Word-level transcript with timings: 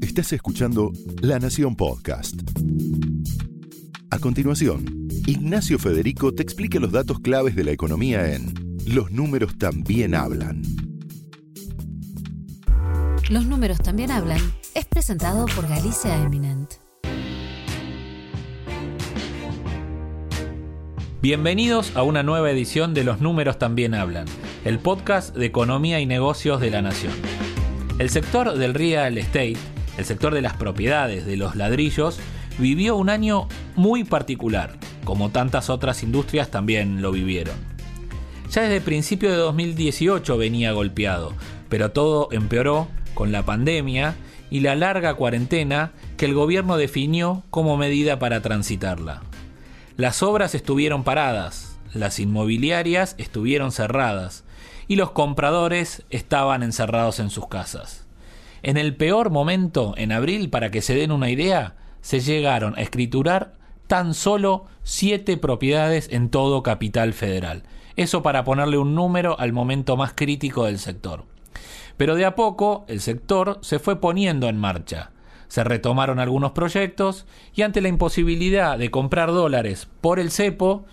Estás 0.00 0.32
escuchando 0.32 0.92
La 1.20 1.38
Nación 1.38 1.76
Podcast. 1.76 2.40
A 4.10 4.18
continuación, 4.18 5.08
Ignacio 5.26 5.78
Federico 5.78 6.34
te 6.34 6.42
explica 6.42 6.78
los 6.80 6.92
datos 6.92 7.20
claves 7.20 7.54
de 7.54 7.64
la 7.64 7.72
economía 7.72 8.34
en 8.34 8.54
Los 8.86 9.10
números 9.10 9.58
también 9.58 10.14
hablan. 10.14 10.62
Los 13.28 13.46
números 13.46 13.78
también 13.78 14.10
hablan 14.10 14.40
es 14.74 14.86
presentado 14.86 15.46
por 15.54 15.68
Galicia 15.68 16.16
Eminent. 16.22 16.74
Bienvenidos 21.20 21.94
a 21.96 22.04
una 22.04 22.22
nueva 22.22 22.50
edición 22.50 22.94
de 22.94 23.04
Los 23.04 23.20
números 23.20 23.58
también 23.58 23.94
hablan, 23.94 24.26
el 24.64 24.78
podcast 24.78 25.36
de 25.36 25.46
economía 25.46 26.00
y 26.00 26.06
negocios 26.06 26.60
de 26.60 26.70
la 26.70 26.80
nación. 26.80 27.12
El 27.98 28.10
sector 28.10 28.56
del 28.56 28.74
real 28.74 29.18
estate, 29.18 29.56
el 29.96 30.04
sector 30.04 30.32
de 30.32 30.40
las 30.40 30.54
propiedades, 30.54 31.26
de 31.26 31.36
los 31.36 31.56
ladrillos, 31.56 32.20
vivió 32.56 32.94
un 32.94 33.10
año 33.10 33.48
muy 33.74 34.04
particular, 34.04 34.78
como 35.02 35.30
tantas 35.30 35.68
otras 35.68 36.04
industrias 36.04 36.48
también 36.48 37.02
lo 37.02 37.10
vivieron. 37.10 37.56
Ya 38.52 38.62
desde 38.62 38.80
principio 38.80 39.32
de 39.32 39.36
2018 39.36 40.38
venía 40.38 40.70
golpeado, 40.70 41.34
pero 41.68 41.90
todo 41.90 42.28
empeoró 42.30 42.86
con 43.14 43.32
la 43.32 43.44
pandemia 43.44 44.14
y 44.48 44.60
la 44.60 44.76
larga 44.76 45.14
cuarentena 45.14 45.90
que 46.16 46.26
el 46.26 46.34
gobierno 46.34 46.76
definió 46.76 47.42
como 47.50 47.76
medida 47.76 48.20
para 48.20 48.42
transitarla. 48.42 49.22
Las 49.96 50.22
obras 50.22 50.54
estuvieron 50.54 51.02
paradas, 51.02 51.80
las 51.92 52.20
inmobiliarias 52.20 53.16
estuvieron 53.18 53.72
cerradas 53.72 54.44
y 54.88 54.96
los 54.96 55.12
compradores 55.12 56.04
estaban 56.10 56.62
encerrados 56.62 57.20
en 57.20 57.30
sus 57.30 57.46
casas. 57.46 58.06
En 58.62 58.76
el 58.76 58.96
peor 58.96 59.30
momento, 59.30 59.94
en 59.96 60.10
abril, 60.10 60.50
para 60.50 60.70
que 60.70 60.82
se 60.82 60.94
den 60.94 61.12
una 61.12 61.30
idea, 61.30 61.76
se 62.00 62.20
llegaron 62.20 62.74
a 62.76 62.80
escriturar 62.80 63.54
tan 63.86 64.14
solo 64.14 64.64
siete 64.82 65.36
propiedades 65.36 66.08
en 66.10 66.30
todo 66.30 66.62
Capital 66.62 67.12
Federal. 67.12 67.62
Eso 67.96 68.22
para 68.22 68.42
ponerle 68.44 68.78
un 68.78 68.94
número 68.94 69.38
al 69.38 69.52
momento 69.52 69.96
más 69.96 70.12
crítico 70.14 70.64
del 70.64 70.78
sector. 70.78 71.24
Pero 71.96 72.16
de 72.16 72.24
a 72.24 72.34
poco 72.34 72.84
el 72.88 73.00
sector 73.00 73.58
se 73.60 73.78
fue 73.78 74.00
poniendo 74.00 74.48
en 74.48 74.58
marcha 74.58 75.12
se 75.48 75.64
retomaron 75.64 76.20
algunos 76.20 76.52
proyectos 76.52 77.26
y 77.54 77.62
ante 77.62 77.80
la 77.80 77.88
imposibilidad 77.88 78.78
de 78.78 78.90
comprar 78.90 79.30
dólares 79.30 79.88
por 80.00 80.20
el 80.20 80.30
cepo, 80.30 80.84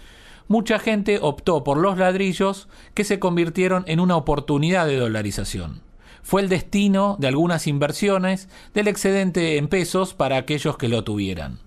mucha 0.47 0.79
gente 0.79 1.19
optó 1.21 1.63
por 1.63 1.77
los 1.77 1.97
ladrillos 1.97 2.67
que 2.93 3.03
se 3.03 3.19
convirtieron 3.19 3.83
en 3.87 3.99
una 3.99 4.15
oportunidad 4.15 4.85
de 4.87 4.97
dolarización. 4.97 5.81
Fue 6.23 6.41
el 6.41 6.49
destino 6.49 7.17
de 7.19 7.27
algunas 7.27 7.67
inversiones 7.67 8.49
del 8.73 8.87
excedente 8.87 9.57
en 9.57 9.67
pesos 9.67 10.13
para 10.13 10.37
aquellos 10.37 10.77
que 10.77 10.87
lo 10.87 11.03
tuvieran. 11.03 11.59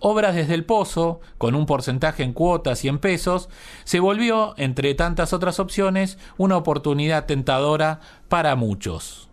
Obras 0.00 0.34
desde 0.34 0.54
el 0.54 0.64
Pozo, 0.64 1.20
con 1.36 1.54
un 1.54 1.66
porcentaje 1.66 2.22
en 2.22 2.32
cuotas 2.32 2.84
y 2.84 2.88
en 2.88 2.98
pesos, 2.98 3.50
se 3.84 4.00
volvió, 4.00 4.54
entre 4.56 4.94
tantas 4.94 5.34
otras 5.34 5.60
opciones, 5.60 6.18
una 6.38 6.56
oportunidad 6.56 7.26
tentadora 7.26 8.00
para 8.28 8.56
muchos. 8.56 9.28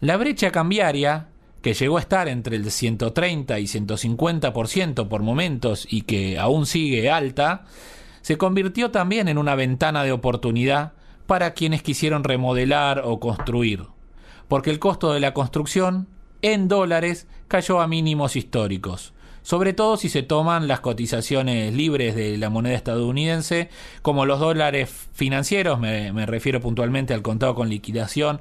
La 0.00 0.16
brecha 0.16 0.52
cambiaria, 0.52 1.28
que 1.66 1.74
llegó 1.74 1.96
a 1.96 2.00
estar 2.00 2.28
entre 2.28 2.54
el 2.54 2.70
130 2.70 3.58
y 3.58 3.64
150% 3.64 5.08
por 5.08 5.22
momentos 5.22 5.84
y 5.90 6.02
que 6.02 6.38
aún 6.38 6.64
sigue 6.64 7.10
alta, 7.10 7.64
se 8.20 8.38
convirtió 8.38 8.92
también 8.92 9.26
en 9.26 9.36
una 9.36 9.56
ventana 9.56 10.04
de 10.04 10.12
oportunidad 10.12 10.92
para 11.26 11.54
quienes 11.54 11.82
quisieron 11.82 12.22
remodelar 12.22 13.02
o 13.04 13.18
construir, 13.18 13.82
porque 14.46 14.70
el 14.70 14.78
costo 14.78 15.12
de 15.12 15.18
la 15.18 15.34
construcción 15.34 16.06
en 16.40 16.68
dólares 16.68 17.26
cayó 17.48 17.80
a 17.80 17.88
mínimos 17.88 18.36
históricos, 18.36 19.12
sobre 19.42 19.72
todo 19.72 19.96
si 19.96 20.08
se 20.08 20.22
toman 20.22 20.68
las 20.68 20.78
cotizaciones 20.78 21.74
libres 21.74 22.14
de 22.14 22.36
la 22.38 22.48
moneda 22.48 22.76
estadounidense, 22.76 23.70
como 24.02 24.24
los 24.24 24.38
dólares 24.38 24.88
financieros, 25.14 25.80
me, 25.80 26.12
me 26.12 26.26
refiero 26.26 26.60
puntualmente 26.60 27.12
al 27.12 27.22
contado 27.22 27.56
con 27.56 27.68
liquidación, 27.68 28.40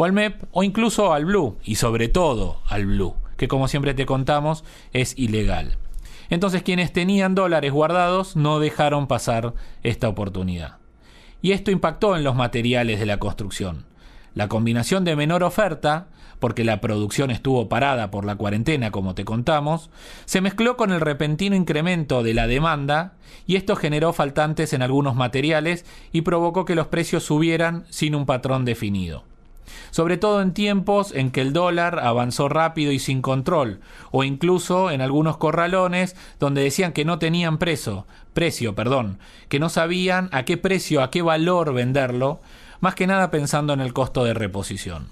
o 0.00 0.04
al 0.06 0.14
MEP 0.14 0.44
o 0.52 0.62
incluso 0.62 1.12
al 1.12 1.26
Blue 1.26 1.58
y 1.62 1.74
sobre 1.74 2.08
todo 2.08 2.62
al 2.66 2.86
Blue, 2.86 3.16
que 3.36 3.48
como 3.48 3.68
siempre 3.68 3.92
te 3.92 4.06
contamos 4.06 4.64
es 4.94 5.12
ilegal. 5.18 5.76
Entonces 6.30 6.62
quienes 6.62 6.90
tenían 6.94 7.34
dólares 7.34 7.70
guardados 7.70 8.34
no 8.34 8.60
dejaron 8.60 9.06
pasar 9.06 9.52
esta 9.82 10.08
oportunidad. 10.08 10.78
Y 11.42 11.52
esto 11.52 11.70
impactó 11.70 12.16
en 12.16 12.24
los 12.24 12.34
materiales 12.34 12.98
de 12.98 13.04
la 13.04 13.18
construcción. 13.18 13.84
La 14.34 14.48
combinación 14.48 15.04
de 15.04 15.16
menor 15.16 15.42
oferta, 15.42 16.06
porque 16.38 16.64
la 16.64 16.80
producción 16.80 17.30
estuvo 17.30 17.68
parada 17.68 18.10
por 18.10 18.24
la 18.24 18.36
cuarentena 18.36 18.90
como 18.90 19.14
te 19.14 19.26
contamos, 19.26 19.90
se 20.24 20.40
mezcló 20.40 20.78
con 20.78 20.92
el 20.92 21.02
repentino 21.02 21.56
incremento 21.56 22.22
de 22.22 22.32
la 22.32 22.46
demanda 22.46 23.16
y 23.46 23.56
esto 23.56 23.76
generó 23.76 24.14
faltantes 24.14 24.72
en 24.72 24.80
algunos 24.80 25.14
materiales 25.14 25.84
y 26.10 26.22
provocó 26.22 26.64
que 26.64 26.74
los 26.74 26.86
precios 26.86 27.22
subieran 27.22 27.84
sin 27.90 28.14
un 28.14 28.24
patrón 28.24 28.64
definido 28.64 29.28
sobre 29.90 30.16
todo 30.16 30.42
en 30.42 30.52
tiempos 30.52 31.12
en 31.14 31.30
que 31.30 31.40
el 31.40 31.52
dólar 31.52 31.98
avanzó 32.00 32.48
rápido 32.48 32.92
y 32.92 32.98
sin 32.98 33.22
control, 33.22 33.80
o 34.10 34.24
incluso 34.24 34.90
en 34.90 35.00
algunos 35.00 35.36
corralones 35.36 36.16
donde 36.38 36.62
decían 36.62 36.92
que 36.92 37.04
no 37.04 37.18
tenían 37.18 37.58
precio, 37.58 38.06
precio, 38.32 38.74
perdón, 38.74 39.18
que 39.48 39.60
no 39.60 39.68
sabían 39.68 40.28
a 40.32 40.44
qué 40.44 40.56
precio, 40.56 41.02
a 41.02 41.10
qué 41.10 41.22
valor 41.22 41.72
venderlo, 41.74 42.40
más 42.80 42.94
que 42.94 43.06
nada 43.06 43.30
pensando 43.30 43.72
en 43.72 43.80
el 43.80 43.92
costo 43.92 44.24
de 44.24 44.34
reposición. 44.34 45.08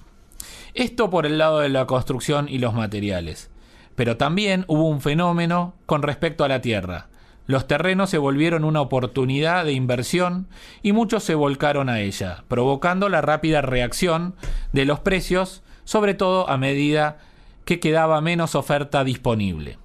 Esto 0.74 1.10
por 1.10 1.26
el 1.26 1.38
lado 1.38 1.60
de 1.60 1.68
la 1.68 1.86
construcción 1.86 2.48
y 2.48 2.58
los 2.58 2.74
materiales. 2.74 3.50
Pero 3.94 4.16
también 4.16 4.64
hubo 4.68 4.88
un 4.88 5.00
fenómeno 5.00 5.74
con 5.86 6.02
respecto 6.02 6.44
a 6.44 6.48
la 6.48 6.60
tierra. 6.60 7.08
Los 7.48 7.66
terrenos 7.66 8.10
se 8.10 8.18
volvieron 8.18 8.62
una 8.62 8.82
oportunidad 8.82 9.64
de 9.64 9.72
inversión 9.72 10.48
y 10.82 10.92
muchos 10.92 11.24
se 11.24 11.34
volcaron 11.34 11.88
a 11.88 12.00
ella, 12.00 12.44
provocando 12.46 13.08
la 13.08 13.22
rápida 13.22 13.62
reacción 13.62 14.34
de 14.74 14.84
los 14.84 15.00
precios, 15.00 15.62
sobre 15.84 16.12
todo 16.12 16.50
a 16.50 16.58
medida 16.58 17.16
que 17.64 17.80
quedaba 17.80 18.20
menos 18.20 18.54
oferta 18.54 19.02
disponible. 19.02 19.78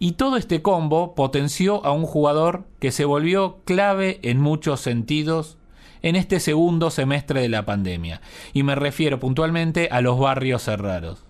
Y 0.00 0.12
todo 0.12 0.36
este 0.36 0.60
combo 0.60 1.14
potenció 1.14 1.86
a 1.86 1.92
un 1.92 2.06
jugador 2.06 2.64
que 2.80 2.90
se 2.90 3.04
volvió 3.04 3.58
clave 3.64 4.18
en 4.22 4.40
muchos 4.40 4.80
sentidos 4.80 5.58
en 6.02 6.16
este 6.16 6.40
segundo 6.40 6.90
semestre 6.90 7.40
de 7.40 7.48
la 7.48 7.66
pandemia. 7.66 8.20
Y 8.52 8.64
me 8.64 8.74
refiero 8.74 9.20
puntualmente 9.20 9.90
a 9.92 10.00
los 10.00 10.18
barrios 10.18 10.62
cerrados. 10.62 11.24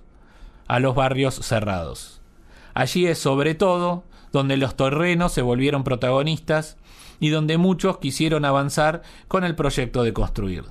A 0.68 0.80
los 0.80 0.94
barrios 0.94 1.34
cerrados. 1.34 2.22
Allí 2.72 3.06
es 3.06 3.18
sobre 3.18 3.54
todo 3.54 4.04
donde 4.32 4.56
los 4.56 4.76
terrenos 4.76 5.32
se 5.32 5.42
volvieron 5.42 5.84
protagonistas 5.84 6.76
y 7.20 7.30
donde 7.30 7.58
muchos 7.58 7.98
quisieron 7.98 8.44
avanzar 8.44 9.02
con 9.26 9.44
el 9.44 9.54
proyecto 9.54 10.02
de 10.02 10.12
construir. 10.12 10.64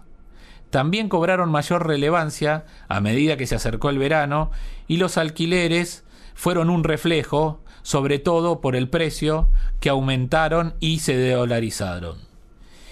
También 0.69 1.09
cobraron 1.09 1.50
mayor 1.50 1.88
relevancia 1.88 2.66
a 2.88 3.00
medida 3.00 3.38
que 3.38 3.47
se 3.47 3.56
acercó 3.56 3.90
el 3.90 3.97
verano 3.97 4.51
y 4.88 4.97
los 4.97 5.18
alquileres 5.18 6.03
fueron 6.34 6.69
un 6.69 6.84
reflejo, 6.84 7.62
sobre 7.84 8.19
todo 8.19 8.62
por 8.62 8.75
el 8.75 8.90
precio, 8.90 9.50
que 9.79 9.89
aumentaron 9.89 10.75
y 10.79 11.00
se 11.00 11.31
dolarizaron. 11.31 12.18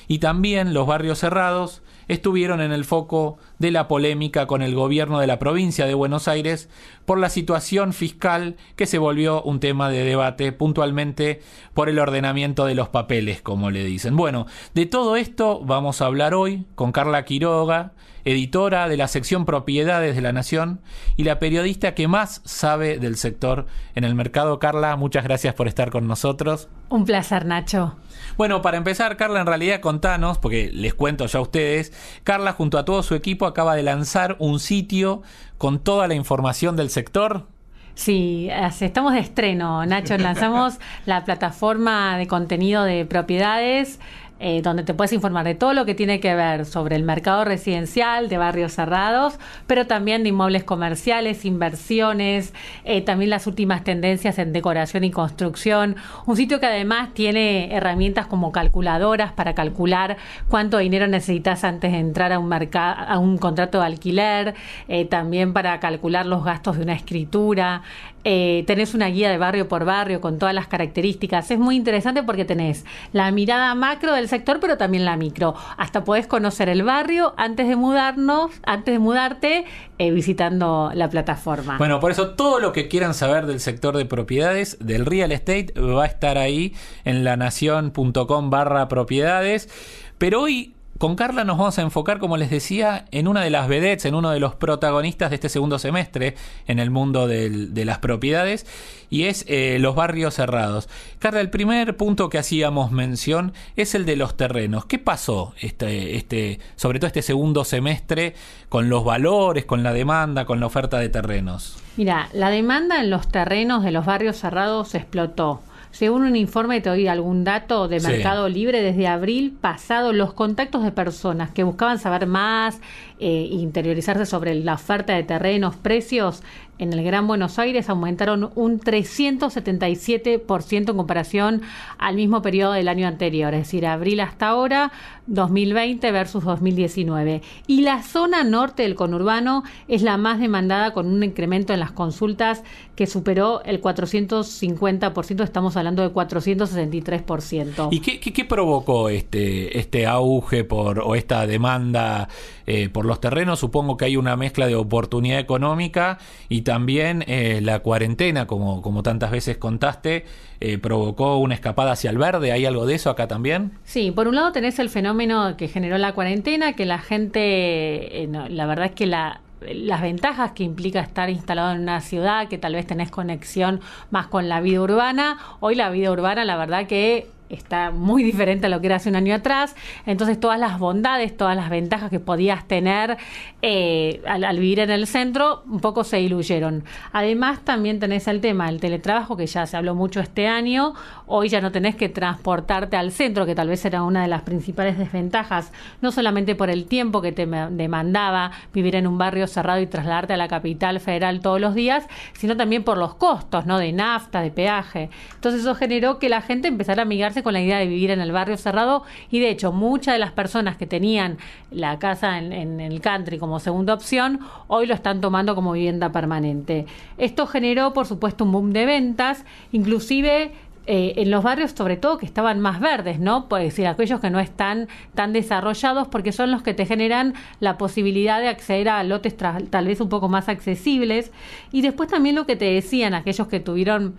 Y 0.08 0.20
también 0.20 0.74
los 0.74 0.88
barrios 0.88 1.20
cerrados 1.20 1.82
estuvieron 2.08 2.62
en 2.62 2.72
el 2.72 2.86
foco 2.86 3.38
de 3.60 3.72
la 3.72 3.88
polémica 3.88 4.48
con 4.48 4.62
el 4.62 4.76
gobierno 4.76 5.20
de 5.20 5.28
la 5.28 5.40
provincia 5.40 5.86
de 5.86 5.94
Buenos 5.94 6.28
Aires 6.28 6.70
por 7.06 7.20
la 7.20 7.30
situación 7.30 7.94
fiscal 7.94 8.56
que 8.76 8.86
se 8.86 8.98
volvió 8.98 9.42
un 9.44 9.60
tema 9.60 9.90
de 9.90 10.04
debate 10.04 10.52
puntualmente 10.52 11.42
por 11.74 11.90
el 11.90 12.00
ordenamiento 12.00 12.66
de 12.66 12.76
los 12.76 12.90
papeles, 12.90 13.42
como 13.42 13.72
le 13.72 13.84
dicen. 13.84 14.16
Bueno, 14.16 14.48
de 14.74 14.86
todo 14.86 15.16
esto 15.16 15.62
vamos 15.64 16.02
a 16.02 16.06
hablar 16.06 16.34
hoy 16.34 16.66
con 16.76 16.92
Carla 16.92 17.26
Quiroga, 17.26 17.94
editora 18.26 18.90
de 18.90 18.98
la 18.98 19.08
sección 19.08 19.46
Propiedades 19.46 20.16
de 20.16 20.22
la 20.22 20.34
Nación 20.34 20.82
y 21.16 21.24
la 21.24 21.38
periodista 21.38 21.94
que 21.94 22.08
más 22.08 22.42
sabe 22.44 22.98
del 22.98 23.18
sector 23.18 23.68
en 23.94 24.04
el 24.04 24.16
mercado. 24.16 24.58
Carla, 24.58 24.96
muchas 24.96 25.24
gracias 25.24 25.54
por 25.54 25.68
estar 25.68 25.92
con 25.92 26.08
nosotros. 26.08 26.68
Un 26.90 27.06
placer, 27.06 27.46
Nacho. 27.46 27.96
Bueno, 28.38 28.62
para 28.62 28.78
empezar, 28.78 29.16
Carla, 29.16 29.42
en 29.42 29.48
realidad 29.48 29.80
contanos, 29.80 30.40
porque 30.40 30.72
les 30.74 30.94
cuento 30.94 31.26
ya 31.28 31.40
a 31.40 31.42
ustedes, 31.42 31.94
Carla 32.24 32.54
junto 32.54 32.78
a 32.78 32.86
todo 32.86 33.04
su 33.04 33.16
equipo 33.16 33.45
acaba 33.48 33.76
de 33.76 33.84
lanzar 33.84 34.36
un 34.40 34.60
sitio 34.60 35.22
con 35.58 35.80
toda 35.80 36.08
la 36.08 36.16
información 36.16 36.76
del 36.76 36.90
sector. 36.90 37.48
Sí, 37.96 38.50
estamos 38.82 39.14
de 39.14 39.20
estreno, 39.20 39.86
Nacho. 39.86 40.18
Lanzamos 40.20 40.80
la 41.06 41.24
plataforma 41.24 42.18
de 42.18 42.28
contenido 42.28 42.84
de 42.84 43.06
propiedades 43.06 44.00
eh, 44.40 44.62
donde 44.62 44.84
te 44.84 44.94
puedes 44.94 45.14
informar 45.14 45.46
de 45.46 45.56
todo 45.56 45.74
lo 45.74 45.86
que 45.86 45.96
tiene 45.96 46.20
que 46.20 46.36
ver 46.36 46.66
sobre 46.66 46.96
el 46.98 47.04
mercado 47.04 47.46
residencial, 47.46 48.28
de 48.28 48.38
barrios 48.38 48.74
cerrados, 48.74 49.40
pero 49.66 49.88
también 49.88 50.24
de 50.24 50.30
inmuebles 50.30 50.64
comerciales, 50.64 51.46
inversiones, 51.46 52.54
eh, 52.84 53.02
también 53.02 53.30
las 53.30 53.48
últimas 53.48 53.84
tendencias 53.84 54.38
en 54.38 54.52
decoración 54.52 55.06
y 55.06 55.12
construcción. 55.12 55.96
Un 56.26 56.36
sitio 56.36 56.60
que 56.60 56.66
además 56.66 57.14
tiene 57.14 57.74
herramientas 57.74 58.28
como 58.28 58.52
calculadoras 58.52 59.32
para 59.32 59.56
calcular 59.56 60.18
cuánto 60.50 60.80
dinero 60.80 61.08
necesitas 61.08 61.64
antes 61.64 61.92
de 61.94 62.00
entrar 62.00 62.34
a 62.34 62.40
un, 62.40 62.52
a 62.52 63.20
un 63.20 63.38
contrato 63.38 63.80
de 63.80 63.86
alquiler, 63.86 64.56
eh, 64.88 65.06
también 65.06 65.54
para 65.54 65.80
calcular 65.80 66.26
los 66.26 66.44
gastos 66.44 66.78
de 66.78 66.84
una 66.84 66.94
escritura. 66.94 67.84
Tenés 68.26 68.94
una 68.94 69.08
guía 69.08 69.30
de 69.30 69.38
barrio 69.38 69.68
por 69.68 69.86
barrio 69.86 70.20
con 70.20 70.40
todas 70.40 70.56
las 70.56 70.68
características. 70.68 71.52
Es 71.52 71.60
muy 71.60 71.76
interesante 71.76 72.24
porque 72.24 72.44
tenés 72.44 72.84
la 73.14 73.30
mirada 73.32 73.76
macro 73.76 74.14
del 74.14 74.28
sector, 74.28 74.60
pero 74.60 74.78
también 74.78 75.06
la 75.06 75.16
micro. 75.16 75.54
Hasta 75.78 76.04
podés 76.04 76.28
conocer 76.28 76.70
el 76.70 76.84
barrio 76.84 77.34
antes 77.38 77.68
de 77.68 77.76
mudarnos, 77.76 78.52
antes 78.66 78.94
de 78.94 79.00
mudarte, 79.00 79.66
eh, 79.98 80.12
visitando 80.12 80.92
la 80.94 81.10
plataforma. 81.10 81.78
Bueno, 81.78 82.00
por 82.00 82.12
eso 82.12 82.32
todo 82.32 82.60
lo 82.60 82.72
que 82.74 82.88
quieran 82.88 83.14
saber 83.14 83.46
del 83.46 83.60
sector 83.60 83.96
de 83.96 84.06
propiedades, 84.06 84.78
del 84.80 85.06
real 85.06 85.32
estate, 85.32 85.74
va 85.80 86.04
a 86.04 86.08
estar 86.08 86.38
ahí 86.38 86.74
en 87.04 87.24
lanación.com 87.24 88.50
barra 88.50 88.88
propiedades. 88.88 89.70
Pero 90.18 90.42
hoy 90.42 90.75
con 90.98 91.16
Carla 91.16 91.44
nos 91.44 91.58
vamos 91.58 91.78
a 91.78 91.82
enfocar, 91.82 92.20
como 92.20 92.38
les 92.38 92.50
decía, 92.50 93.06
en 93.12 93.28
una 93.28 93.42
de 93.42 93.50
las 93.50 93.68
vedettes, 93.68 94.06
en 94.06 94.16
uno 94.16 94.32
de 94.32 94.40
los 94.40 94.56
protagonistas 94.56 95.30
de 95.30 95.36
este 95.36 95.50
segundo 95.50 95.78
semestre 95.78 96.36
en 96.68 96.80
el 96.80 96.90
mundo 96.90 97.28
de 97.28 97.86
las 97.86 98.00
propiedades, 98.00 98.66
y 99.10 99.24
es 99.24 99.44
eh, 99.48 99.78
los 99.80 99.96
barrios 99.96 100.36
cerrados. 100.36 100.88
Carla, 101.20 101.42
el 101.42 101.50
primer 101.50 101.98
punto 101.98 102.30
que 102.30 102.38
hacíamos 102.38 102.92
mención 102.92 103.54
es 103.76 103.94
el 103.94 104.06
de 104.06 104.16
los 104.16 104.38
terrenos. 104.38 104.86
¿Qué 104.86 104.98
pasó, 104.98 105.54
este, 105.60 106.16
este, 106.16 106.60
sobre 106.78 107.00
todo 107.00 107.08
este 107.08 107.22
segundo 107.22 107.66
semestre, 107.66 108.34
con 108.70 108.90
los 108.90 109.04
valores, 109.04 109.66
con 109.66 109.84
la 109.84 109.92
demanda, 109.92 110.46
con 110.46 110.62
la 110.62 110.66
oferta 110.66 110.98
de 110.98 111.10
terrenos? 111.10 111.78
Mira, 111.98 112.30
la 112.34 112.50
demanda 112.50 113.02
en 113.02 113.10
los 113.10 113.28
terrenos 113.28 113.84
de 113.84 113.92
los 113.92 114.06
barrios 114.06 114.38
cerrados 114.38 114.96
explotó. 114.96 115.62
Según 115.96 116.24
un 116.24 116.36
informe, 116.36 116.82
te 116.82 116.90
doy 116.90 117.08
algún 117.08 117.46
dato 117.46 117.88
de 117.88 118.02
Mercado 118.02 118.50
Libre, 118.50 118.82
desde 118.82 119.08
abril 119.08 119.54
pasado, 119.62 120.12
los 120.12 120.34
contactos 120.34 120.84
de 120.84 120.92
personas 120.92 121.52
que 121.52 121.64
buscaban 121.64 122.00
saber 122.00 122.28
más, 122.28 122.82
eh, 123.20 123.48
interiorizarse 123.52 124.26
sobre 124.26 124.56
la 124.56 124.74
oferta 124.74 125.14
de 125.14 125.24
terrenos, 125.24 125.76
precios, 125.76 126.42
en 126.78 126.92
el 126.92 127.04
Gran 127.04 127.26
Buenos 127.26 127.58
Aires 127.58 127.90
aumentaron 127.90 128.52
un 128.56 128.82
377% 128.82 130.90
en 130.90 130.98
comparación 130.98 131.62
al 131.98 132.18
mismo 132.18 132.42
periodo 132.42 132.74
del 132.74 132.90
año 132.90 133.08
anterior, 133.08 133.54
es 133.54 133.62
decir, 133.62 133.88
abril 133.88 134.20
hasta 134.20 134.50
ahora, 134.50 134.92
2020 135.28 136.12
versus 136.12 136.44
2019. 136.44 137.42
Y 137.68 137.82
la 137.82 138.04
zona 138.04 138.44
norte 138.44 138.84
del 138.84 138.96
conurbano 138.96 139.64
es 139.88 140.02
la 140.02 140.18
más 140.18 140.40
demandada 140.40 140.92
con 140.92 141.08
un 141.08 141.24
incremento 141.24 141.74
en 141.74 141.80
las 141.80 141.94
consultas 141.94 142.62
que 142.96 143.08
superó 143.08 143.64
el 143.64 143.82
450%, 143.82 145.44
estamos 145.44 145.78
hablando 145.78 146.02
de 146.02 146.12
463%. 146.14 147.88
¿Y 147.92 148.02
qué, 148.02 148.20
qué, 148.20 148.46
provocó 148.46 149.10
este, 149.10 149.80
este 149.80 150.06
auge 150.06 150.68
o 150.70 151.16
esta 151.16 151.48
demanda 151.48 152.28
eh, 152.68 152.90
por 152.90 153.06
los 153.06 153.20
terrenos? 153.20 153.60
Supongo 153.60 153.98
que 153.98 154.06
hay 154.06 154.18
una 154.18 154.36
mezcla 154.36 154.68
de 154.68 154.76
oportunidad 154.76 155.40
económica 155.40 156.18
y 156.50 156.62
también 156.62 157.24
eh, 157.28 157.60
la 157.62 157.80
cuarentena, 157.80 158.48
como, 158.48 158.82
como 158.82 159.04
tantas 159.04 159.32
veces 159.32 159.58
contaste, 159.58 160.26
eh, 160.60 160.78
provocó 160.78 161.38
una 161.38 161.56
escapada 161.56 161.92
hacia 161.92 162.10
el 162.10 162.18
verde. 162.18 162.52
¿Hay 162.52 162.66
algo 162.66 162.86
de 162.86 162.96
eso 162.96 163.10
acá 163.10 163.28
también? 163.28 163.72
Sí, 163.84 164.12
por 164.12 164.28
un 164.28 164.36
lado 164.36 164.52
tenés 164.52 164.80
el 164.80 164.90
fenómeno 164.90 165.58
que 165.58 165.68
generó 165.68 165.98
la 165.98 166.14
cuarentena, 166.14 166.74
que 166.74 166.86
la 166.86 167.00
gente, 167.00 168.28
la 168.50 168.66
verdad 168.66 168.88
es 168.88 168.92
que 168.94 169.06
la, 169.06 169.42
las 169.62 170.02
ventajas 170.02 170.52
que 170.52 170.64
implica 170.64 171.00
estar 171.00 171.30
instalado 171.30 171.74
en 171.74 171.82
una 171.82 172.02
ciudad, 172.02 172.48
que 172.48 172.58
tal 172.58 172.74
vez 172.74 172.86
tenés 172.88 173.12
conexión 173.12 173.82
más 174.12 174.28
con 174.28 174.50
la 174.50 174.62
vida 174.62 174.82
urbana. 174.82 175.38
Hoy 175.60 175.76
la 175.76 175.90
vida 175.90 176.12
urbana, 176.12 176.46
la 176.46 176.58
verdad 176.58 176.88
que 176.88 177.28
está 177.50 177.92
muy 177.92 178.24
diferente 178.24 178.68
a 178.68 178.70
lo 178.70 178.82
que 178.82 178.88
era 178.88 178.98
hace 178.98 179.10
un 179.10 179.16
año 179.16 179.36
atrás. 179.36 179.76
Entonces 180.06 180.40
todas 180.40 180.60
las 180.60 180.80
bondades, 180.80 181.36
todas 181.36 181.56
las 181.56 181.70
ventajas 181.70 182.10
que 182.10 182.20
podías 182.20 182.68
tener 182.68 183.18
eh, 183.62 184.22
al, 184.28 184.60
vivir 184.60 184.80
en 184.80 184.90
el 184.90 185.08
centro, 185.08 185.64
un 185.68 185.80
poco 185.80 186.04
se 186.04 186.18
diluyeron. 186.18 186.84
Además 187.12 187.60
también 187.64 188.00
tenés 188.00 188.28
el 188.28 188.42
tema 188.42 188.68
del 188.68 188.80
teletrabajo, 188.80 189.38
que 189.38 189.48
ya 189.48 189.66
se 189.66 189.78
habló 189.78 189.96
mucho 189.96 190.20
este 190.20 190.48
año. 190.48 190.94
Hoy 191.26 191.50
ya 191.50 191.62
no 191.62 191.72
tenés 191.72 191.96
que 191.96 192.10
transportarte 192.10 192.98
al 192.98 193.12
centro, 193.12 193.46
que 193.46 193.56
tal 193.56 193.70
vez 193.70 193.84
era 193.86 194.04
una 194.04 194.22
de 194.22 194.28
las 194.28 194.42
principales 194.42 194.98
desventajas, 194.98 195.72
no 196.02 196.12
solamente 196.12 196.56
por 196.56 196.70
el 196.70 196.86
tiempo 196.86 197.22
que 197.22 197.32
te 197.32 197.46
demandaba 197.46 198.52
vivir 198.74 198.96
en 198.96 199.08
un 199.08 199.18
barrio 199.18 199.48
cerrado 199.48 199.82
y 199.82 199.88
trasladarte 199.88 200.34
a 200.34 200.38
la 200.38 200.48
capital 200.48 201.00
federal 201.00 201.40
todos 201.40 201.60
los 201.60 201.76
días, 201.76 202.08
sino 202.34 202.58
también 202.58 202.84
por 202.84 202.98
los 202.98 203.16
costos, 203.16 203.66
¿no? 203.66 203.78
De 203.78 203.92
nafta, 203.92 204.42
de 204.42 204.52
peaje. 204.52 205.10
Entonces 205.34 205.62
eso 205.62 205.76
generó 205.76 206.20
que 206.20 206.30
la 206.30 206.42
gente 206.42 206.68
empezara 206.68 207.04
a 207.04 207.06
con 207.44 207.54
la 207.54 207.62
idea 207.62 207.78
de 207.78 207.88
vivir 207.88 208.12
en 208.12 208.22
el 208.22 208.32
barrio 208.32 208.58
cerrado 208.58 209.04
y 209.30 209.40
de 209.40 209.50
hecho 209.50 209.72
muchas 209.72 210.16
de 210.16 210.20
las 210.20 210.32
personas 210.32 210.78
que 210.78 210.88
tenían 210.88 211.38
la 211.72 212.00
casa 212.00 212.38
en 212.38 212.80
el 212.80 213.02
country 213.02 213.38
como 213.38 213.60
segunda 213.60 213.94
opción 213.94 214.40
hoy 214.68 214.86
lo 214.86 214.94
están 214.94 215.22
tomando 215.22 215.56
como 215.56 215.74
vivienda 215.74 216.12
permanente. 216.12 216.86
Esto 217.18 217.48
generó 217.48 217.94
por 217.94 218.06
supuesto 218.06 218.44
un 218.44 218.52
boom 218.52 218.74
de 218.74 218.86
ventas, 218.86 219.46
inclusive 219.72 220.52
eh, 220.88 221.14
en 221.18 221.32
los 221.32 221.44
barrios 221.44 221.72
sobre 221.72 221.98
todo 221.98 222.18
que 222.18 222.26
estaban 222.26 222.60
más 222.60 222.80
verdes, 222.80 223.20
¿no? 223.20 223.50
Puede 223.50 223.66
decir, 223.66 223.88
aquellos 223.88 224.20
que 224.20 224.30
no 224.30 224.40
están 224.40 224.88
tan 225.16 225.34
desarrollados 225.34 226.08
porque 226.08 226.32
son 226.32 226.52
los 226.52 226.62
que 226.62 226.74
te 226.74 226.86
generan 226.86 227.34
la 227.60 227.78
posibilidad 227.78 228.40
de 228.40 228.50
acceder 228.50 228.90
a 228.90 229.04
lotes 229.04 229.36
tal 229.36 229.88
vez 229.88 230.00
un 230.00 230.10
poco 230.10 230.30
más 230.30 230.48
accesibles. 230.48 231.32
Y 231.72 231.82
después 231.82 232.10
también 232.10 232.36
lo 232.36 232.46
que 232.46 232.56
te 232.56 232.66
decían, 232.66 233.14
aquellos 233.14 233.48
que 233.48 233.60
tuvieron 233.60 234.16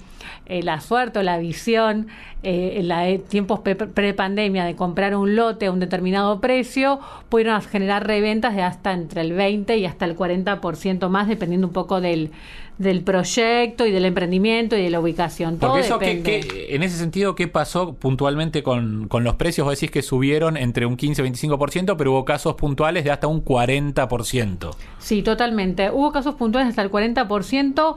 eh, 0.46 0.62
la 0.62 0.80
suerte 0.80 1.20
o 1.20 1.22
la 1.22 1.38
visión 1.38 2.08
eh, 2.42 2.74
en 2.76 2.88
la, 2.88 3.16
tiempos 3.18 3.60
pre-pandemia 3.60 4.64
de 4.64 4.76
comprar 4.76 5.16
un 5.16 5.36
lote 5.36 5.66
a 5.66 5.72
un 5.72 5.80
determinado 5.80 6.40
precio, 6.40 7.00
pudieron 7.28 7.60
generar 7.62 8.06
reventas 8.06 8.54
de 8.54 8.62
hasta 8.62 8.92
entre 8.92 9.20
el 9.20 9.32
20 9.32 9.76
y 9.76 9.86
hasta 9.86 10.04
el 10.04 10.16
40% 10.16 11.08
más, 11.08 11.28
dependiendo 11.28 11.66
un 11.66 11.72
poco 11.72 12.00
del 12.00 12.30
del 12.78 13.02
proyecto 13.02 13.86
y 13.86 13.90
del 13.90 14.04
emprendimiento 14.04 14.76
y 14.76 14.82
de 14.82 14.90
la 14.90 15.00
ubicación. 15.00 15.58
Todo 15.58 15.78
eso, 15.78 15.98
en 16.00 16.82
ese 16.82 16.96
sentido, 16.98 17.34
¿qué 17.34 17.48
pasó 17.48 17.94
puntualmente 17.94 18.62
con, 18.62 19.08
con 19.08 19.24
los 19.24 19.36
precios? 19.36 19.66
Vos 19.66 19.74
decís 19.74 19.90
que 19.90 20.02
subieron 20.02 20.56
entre 20.56 20.84
un 20.84 20.96
15 20.96 21.22
y 21.22 21.30
25%, 21.30 21.96
pero 21.96 22.12
hubo 22.12 22.24
casos 22.24 22.54
puntuales 22.54 23.04
de 23.04 23.10
hasta 23.10 23.26
un 23.26 23.44
40%. 23.44 24.74
Sí, 24.98 25.22
totalmente. 25.22 25.90
Hubo 25.90 26.12
casos 26.12 26.34
puntuales 26.34 26.68
hasta 26.68 26.82
el 26.82 26.90
40%. 26.90 27.96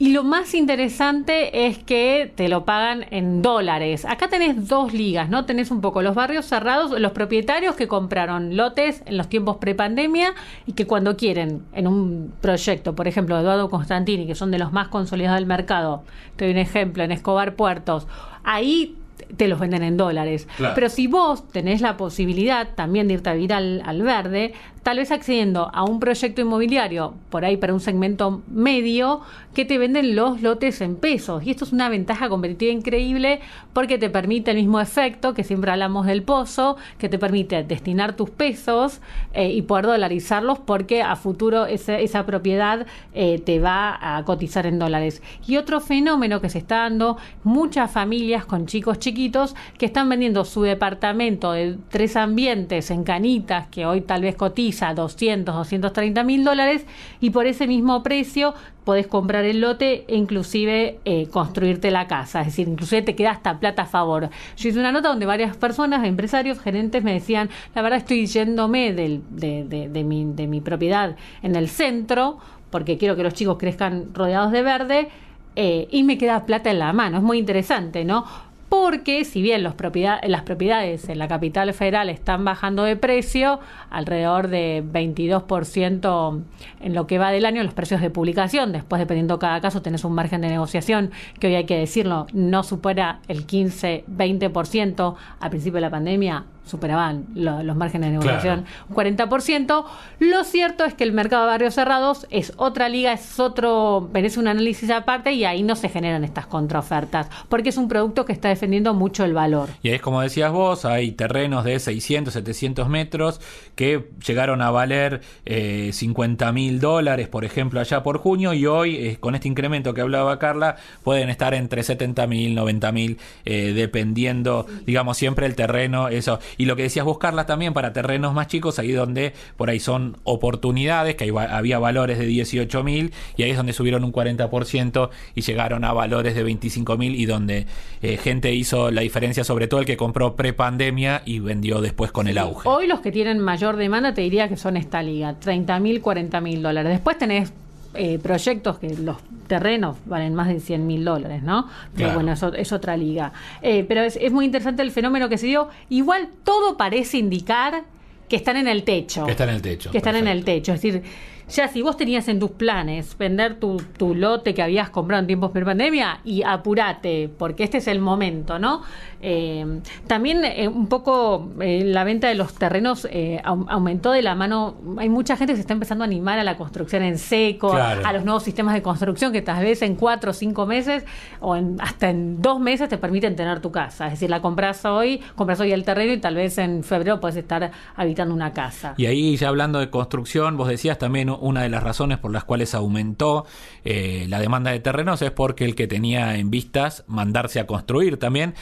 Y 0.00 0.12
lo 0.12 0.24
más 0.24 0.54
interesante 0.54 1.66
es 1.66 1.76
que 1.76 2.32
te 2.34 2.48
lo 2.48 2.64
pagan 2.64 3.04
en 3.10 3.42
dólares. 3.42 4.06
Acá 4.06 4.28
tenés 4.28 4.66
dos 4.66 4.94
ligas, 4.94 5.28
¿no? 5.28 5.44
Tenés 5.44 5.70
un 5.70 5.82
poco 5.82 6.00
los 6.00 6.14
barrios 6.14 6.46
cerrados, 6.46 6.98
los 6.98 7.12
propietarios 7.12 7.76
que 7.76 7.86
compraron 7.86 8.56
lotes 8.56 9.02
en 9.04 9.18
los 9.18 9.28
tiempos 9.28 9.58
prepandemia 9.58 10.32
y 10.64 10.72
que 10.72 10.86
cuando 10.86 11.18
quieren 11.18 11.66
en 11.74 11.86
un 11.86 12.32
proyecto, 12.40 12.96
por 12.96 13.08
ejemplo, 13.08 13.38
Eduardo 13.38 13.68
Constantini, 13.68 14.26
que 14.26 14.34
son 14.34 14.50
de 14.50 14.58
los 14.58 14.72
más 14.72 14.88
consolidados 14.88 15.38
del 15.38 15.46
mercado, 15.46 16.02
te 16.36 16.46
doy 16.46 16.52
un 16.52 16.60
ejemplo, 16.60 17.02
en 17.02 17.12
Escobar 17.12 17.54
Puertos, 17.54 18.06
ahí 18.42 18.96
te 19.36 19.48
los 19.48 19.58
venden 19.58 19.82
en 19.82 19.96
dólares. 19.96 20.48
Pero 20.74 20.88
si 20.88 21.06
vos 21.06 21.46
tenés 21.48 21.80
la 21.80 21.96
posibilidad 21.96 22.68
también 22.74 23.08
de 23.08 23.14
irte 23.14 23.30
a 23.30 23.34
vivir 23.34 23.52
al, 23.52 23.82
al, 23.84 24.02
verde, 24.02 24.54
tal 24.82 24.96
vez 24.98 25.10
accediendo 25.10 25.70
a 25.74 25.84
un 25.84 26.00
proyecto 26.00 26.40
inmobiliario, 26.40 27.14
por 27.28 27.44
ahí 27.44 27.56
para 27.56 27.74
un 27.74 27.80
segmento 27.80 28.42
medio, 28.48 29.20
que 29.54 29.64
te 29.64 29.78
venden 29.78 30.14
los 30.14 30.42
lotes 30.42 30.80
en 30.80 30.96
pesos. 30.96 31.44
Y 31.44 31.50
esto 31.50 31.64
es 31.64 31.72
una 31.72 31.88
ventaja 31.88 32.28
competitiva 32.28 32.72
increíble 32.72 33.40
porque 33.72 33.98
te 33.98 34.08
permite 34.08 34.52
el 34.52 34.58
mismo 34.58 34.80
efecto 34.80 35.34
que 35.34 35.44
siempre 35.44 35.70
hablamos 35.70 36.06
del 36.06 36.22
pozo, 36.22 36.76
que 36.98 37.08
te 37.08 37.18
permite 37.18 37.62
destinar 37.64 38.14
tus 38.14 38.30
pesos 38.30 39.00
eh, 39.32 39.50
y 39.50 39.62
poder 39.62 39.86
dolarizarlos 39.86 40.58
porque 40.58 41.02
a 41.02 41.16
futuro 41.16 41.66
esa 41.66 42.26
propiedad 42.26 42.86
eh, 43.12 43.40
te 43.44 43.58
va 43.58 44.16
a 44.16 44.24
cotizar 44.24 44.66
en 44.66 44.78
dólares. 44.78 45.22
Y 45.46 45.56
otro 45.56 45.80
fenómeno 45.80 46.40
que 46.40 46.48
se 46.48 46.58
está 46.58 46.78
dando, 46.78 47.16
muchas 47.42 47.90
familias 47.90 48.44
con 48.44 48.66
chicos 48.66 48.98
chiquitos 48.98 49.54
que 49.78 49.86
están 49.86 50.08
vendiendo 50.08 50.44
su 50.44 50.62
departamento 50.62 51.52
de 51.52 51.76
tres 51.90 52.16
ambientes 52.16 52.90
en 52.90 53.04
canitas, 53.04 53.66
que 53.68 53.84
hoy 53.84 54.00
tal 54.00 54.22
vez 54.22 54.36
cotiza 54.70 54.94
200, 54.94 55.54
230 55.54 56.24
mil 56.24 56.44
dólares, 56.44 56.86
y 57.20 57.30
por 57.30 57.46
ese 57.46 57.66
mismo 57.66 58.02
precio 58.02 58.54
podés 58.84 59.06
comprar 59.06 59.44
el 59.44 59.60
lote 59.60 60.04
e 60.08 60.16
inclusive 60.16 61.00
eh, 61.04 61.26
construirte 61.30 61.90
la 61.90 62.06
casa, 62.06 62.40
es 62.40 62.46
decir, 62.46 62.68
inclusive 62.68 63.02
te 63.02 63.14
queda 63.14 63.32
hasta 63.32 63.58
plata 63.58 63.82
a 63.82 63.86
favor. 63.86 64.30
Yo 64.56 64.68
hice 64.68 64.78
una 64.78 64.92
nota 64.92 65.08
donde 65.08 65.26
varias 65.26 65.56
personas, 65.56 66.06
empresarios, 66.06 66.60
gerentes 66.60 67.02
me 67.02 67.12
decían, 67.12 67.50
la 67.74 67.82
verdad 67.82 67.98
estoy 67.98 68.26
yéndome 68.26 68.92
del, 68.92 69.22
de, 69.30 69.64
de, 69.88 70.04
mi, 70.04 70.24
de 70.24 70.46
mi 70.46 70.60
propiedad 70.60 71.16
en 71.42 71.56
el 71.56 71.68
centro, 71.68 72.38
porque 72.70 72.96
quiero 72.96 73.16
que 73.16 73.24
los 73.24 73.34
chicos 73.34 73.58
crezcan 73.58 74.14
rodeados 74.14 74.52
de 74.52 74.62
verde, 74.62 75.08
eh, 75.56 75.88
y 75.90 76.04
me 76.04 76.16
queda 76.16 76.46
plata 76.46 76.70
en 76.70 76.78
la 76.78 76.92
mano. 76.92 77.18
Es 77.18 77.22
muy 77.24 77.38
interesante, 77.38 78.04
¿no? 78.04 78.24
Porque 78.70 79.24
si 79.24 79.42
bien 79.42 79.64
las 79.64 79.74
propiedades 79.74 81.08
en 81.08 81.18
la 81.18 81.26
capital 81.26 81.74
federal 81.74 82.08
están 82.08 82.44
bajando 82.44 82.84
de 82.84 82.94
precio, 82.94 83.58
alrededor 83.90 84.46
de 84.46 84.84
22% 84.84 86.42
en 86.80 86.94
lo 86.94 87.06
que 87.08 87.18
va 87.18 87.32
del 87.32 87.46
año 87.46 87.64
los 87.64 87.74
precios 87.74 88.00
de 88.00 88.10
publicación, 88.10 88.70
después 88.70 89.00
dependiendo 89.00 89.40
cada 89.40 89.60
caso 89.60 89.82
tenés 89.82 90.04
un 90.04 90.12
margen 90.12 90.40
de 90.40 90.48
negociación 90.48 91.10
que 91.40 91.48
hoy 91.48 91.56
hay 91.56 91.64
que 91.64 91.76
decirlo, 91.76 92.28
no 92.32 92.62
supera 92.62 93.18
el 93.26 93.44
15-20% 93.44 95.16
al 95.40 95.50
principio 95.50 95.74
de 95.78 95.80
la 95.80 95.90
pandemia, 95.90 96.44
superaban 96.70 97.26
los 97.34 97.76
márgenes 97.76 98.10
de 98.10 98.18
negociación 98.18 98.64
un 98.88 98.96
40%. 98.96 99.84
Lo 100.18 100.44
cierto 100.44 100.84
es 100.84 100.94
que 100.94 101.04
el 101.04 101.12
mercado 101.12 101.42
de 101.44 101.50
barrios 101.50 101.74
cerrados 101.74 102.26
es 102.30 102.52
otra 102.56 102.88
liga, 102.88 103.12
es 103.12 103.38
otro, 103.40 104.08
merece 104.12 104.40
un 104.40 104.48
análisis 104.48 104.90
aparte 104.90 105.32
y 105.32 105.44
ahí 105.44 105.62
no 105.62 105.76
se 105.76 105.88
generan 105.88 106.24
estas 106.24 106.46
contraofertas, 106.46 107.28
porque 107.48 107.70
es 107.70 107.76
un 107.76 107.88
producto 107.88 108.24
que 108.24 108.32
está 108.32 108.48
defendiendo 108.48 108.94
mucho 108.94 109.24
el 109.24 109.34
valor. 109.34 109.68
Y 109.82 109.90
es 109.90 110.00
como 110.00 110.20
decías 110.20 110.52
vos, 110.52 110.84
hay 110.84 111.12
terrenos 111.12 111.64
de 111.64 111.78
600, 111.78 112.32
700 112.32 112.88
metros 112.88 113.40
que 113.74 114.10
llegaron 114.26 114.62
a 114.62 114.70
valer 114.70 115.20
eh, 115.46 115.90
50 115.92 116.52
mil 116.52 116.80
dólares, 116.80 117.28
por 117.28 117.44
ejemplo, 117.44 117.80
allá 117.80 118.02
por 118.02 118.18
junio, 118.18 118.52
y 118.52 118.66
hoy, 118.66 118.96
eh, 118.96 119.16
con 119.18 119.34
este 119.34 119.48
incremento 119.48 119.94
que 119.94 120.00
hablaba 120.00 120.38
Carla, 120.38 120.76
pueden 121.02 121.30
estar 121.30 121.54
entre 121.54 121.82
70 121.82 122.26
mil, 122.26 122.54
90 122.54 122.92
mil, 122.92 123.18
eh, 123.44 123.72
dependiendo, 123.74 124.66
digamos, 124.86 125.16
siempre 125.16 125.46
el 125.46 125.54
terreno, 125.54 126.08
eso. 126.08 126.38
Y 126.60 126.66
lo 126.66 126.76
que 126.76 126.82
decías 126.82 127.06
buscarla 127.06 127.46
también 127.46 127.72
para 127.72 127.94
terrenos 127.94 128.34
más 128.34 128.46
chicos, 128.46 128.78
ahí 128.78 128.92
donde 128.92 129.32
por 129.56 129.70
ahí 129.70 129.80
son 129.80 130.18
oportunidades, 130.24 131.14
que 131.14 131.32
había 131.34 131.78
valores 131.78 132.18
de 132.18 132.26
18 132.26 132.84
mil 132.84 133.14
y 133.38 133.44
ahí 133.44 133.52
es 133.52 133.56
donde 133.56 133.72
subieron 133.72 134.04
un 134.04 134.12
40% 134.12 135.08
y 135.34 135.40
llegaron 135.40 135.84
a 135.84 135.94
valores 135.94 136.34
de 136.34 136.42
25 136.42 136.98
mil 136.98 137.14
y 137.14 137.24
donde 137.24 137.64
eh, 138.02 138.18
gente 138.18 138.52
hizo 138.52 138.90
la 138.90 139.00
diferencia, 139.00 139.42
sobre 139.42 139.68
todo 139.68 139.80
el 139.80 139.86
que 139.86 139.96
compró 139.96 140.36
pre-pandemia 140.36 141.22
y 141.24 141.38
vendió 141.38 141.80
después 141.80 142.12
con 142.12 142.28
el 142.28 142.36
auge. 142.36 142.68
Hoy 142.68 142.86
los 142.86 143.00
que 143.00 143.10
tienen 143.10 143.38
mayor 143.38 143.76
demanda 143.76 144.12
te 144.12 144.20
diría 144.20 144.50
que 144.50 144.58
son 144.58 144.76
esta 144.76 145.02
liga, 145.02 145.40
30 145.40 145.80
mil, 145.80 146.02
40 146.02 146.42
mil 146.42 146.62
dólares. 146.62 146.92
Después 146.92 147.16
tenés 147.16 147.54
eh, 147.94 148.18
proyectos 148.18 148.78
que 148.78 148.94
los 148.96 149.16
terrenos 149.46 149.96
valen 150.06 150.34
más 150.34 150.48
de 150.48 150.60
100 150.60 150.86
mil 150.86 151.04
dólares, 151.04 151.42
¿no? 151.42 151.68
Pero 151.96 152.14
bueno, 152.14 152.32
eso 152.32 152.52
es 152.54 152.72
otra 152.72 152.96
liga. 152.96 153.32
Eh, 153.62 153.84
pero 153.86 154.02
es, 154.02 154.16
es, 154.20 154.30
muy 154.32 154.44
interesante 154.44 154.82
el 154.82 154.90
fenómeno 154.90 155.28
que 155.28 155.38
se 155.38 155.46
dio. 155.46 155.68
Igual 155.88 156.28
todo 156.44 156.76
parece 156.76 157.18
indicar 157.18 157.84
que 158.28 158.36
están 158.36 158.56
en 158.56 158.68
el 158.68 158.84
techo. 158.84 159.26
Que 159.26 159.32
están 159.32 159.48
en 159.48 159.56
el 159.56 159.62
techo. 159.62 159.90
Que 159.90 159.98
están 159.98 160.16
en 160.16 160.28
el 160.28 160.44
techo. 160.44 160.72
Es 160.72 160.80
decir, 160.80 161.02
ya 161.50 161.66
si 161.66 161.82
vos 161.82 161.96
tenías 161.96 162.28
en 162.28 162.38
tus 162.38 162.52
planes 162.52 163.18
vender 163.18 163.56
tu, 163.56 163.82
tu 163.98 164.14
lote 164.14 164.54
que 164.54 164.62
habías 164.62 164.88
comprado 164.90 165.20
en 165.20 165.26
tiempos 165.26 165.52
de 165.52 165.64
pandemia 165.64 166.20
y 166.24 166.42
apurate, 166.44 167.28
porque 167.36 167.64
este 167.64 167.78
es 167.78 167.88
el 167.88 167.98
momento, 167.98 168.58
¿no? 168.60 168.82
Eh, 169.22 169.80
también 170.06 170.44
eh, 170.44 170.66
un 170.68 170.86
poco 170.86 171.50
eh, 171.60 171.82
la 171.84 172.04
venta 172.04 172.28
de 172.28 172.34
los 172.34 172.54
terrenos 172.54 173.06
aumentó 173.44 174.12
de 174.12 174.22
la 174.22 174.34
mano. 174.34 174.76
Hay 174.98 175.08
mucha 175.08 175.36
gente 175.36 175.52
que 175.52 175.56
se 175.56 175.60
está 175.62 175.74
empezando 175.74 176.04
a 176.04 176.06
animar 176.06 176.38
a 176.38 176.44
la 176.44 176.56
construcción 176.56 177.02
en 177.02 177.18
seco, 177.18 177.70
claro. 177.70 178.06
a 178.06 178.12
los 178.12 178.24
nuevos 178.24 178.42
sistemas 178.42 178.74
de 178.74 178.82
construcción 178.82 179.32
que 179.32 179.42
tal 179.42 179.62
vez 179.62 179.82
en 179.82 179.96
cuatro 179.96 180.30
o 180.30 180.34
cinco 180.34 180.66
meses 180.66 181.04
o 181.40 181.56
en, 181.56 181.76
hasta 181.80 182.10
en 182.10 182.40
dos 182.40 182.60
meses 182.60 182.88
te 182.88 182.98
permiten 182.98 183.36
tener 183.36 183.60
tu 183.60 183.70
casa. 183.70 184.06
Es 184.06 184.12
decir, 184.12 184.30
la 184.30 184.40
compras 184.40 184.84
hoy, 184.84 185.20
compras 185.34 185.60
hoy 185.60 185.72
el 185.72 185.84
terreno 185.84 186.12
y 186.12 186.18
tal 186.18 186.34
vez 186.34 186.58
en 186.58 186.82
febrero 186.82 187.20
puedes 187.20 187.36
estar 187.36 187.70
habitando 187.96 188.34
una 188.34 188.52
casa. 188.52 188.94
Y 188.96 189.06
ahí 189.06 189.36
ya 189.36 189.48
hablando 189.48 189.78
de 189.78 189.90
construcción, 189.90 190.56
vos 190.56 190.68
decías 190.68 190.98
también 190.98 191.30
una 191.30 191.62
de 191.62 191.68
las 191.68 191.82
razones 191.82 192.18
por 192.18 192.32
las 192.32 192.44
cuales 192.44 192.74
aumentó 192.74 193.46
la 193.84 194.38
demanda 194.38 194.70
de 194.70 194.80
terrenos 194.80 195.22
es 195.22 195.30
porque 195.30 195.64
el 195.64 195.74
que 195.74 195.86
tenía 195.86 196.36
en 196.36 196.50
vistas 196.50 197.04
mandarse 197.06 197.60
a 197.60 197.66
construir 197.66 198.18
también, 198.18 198.54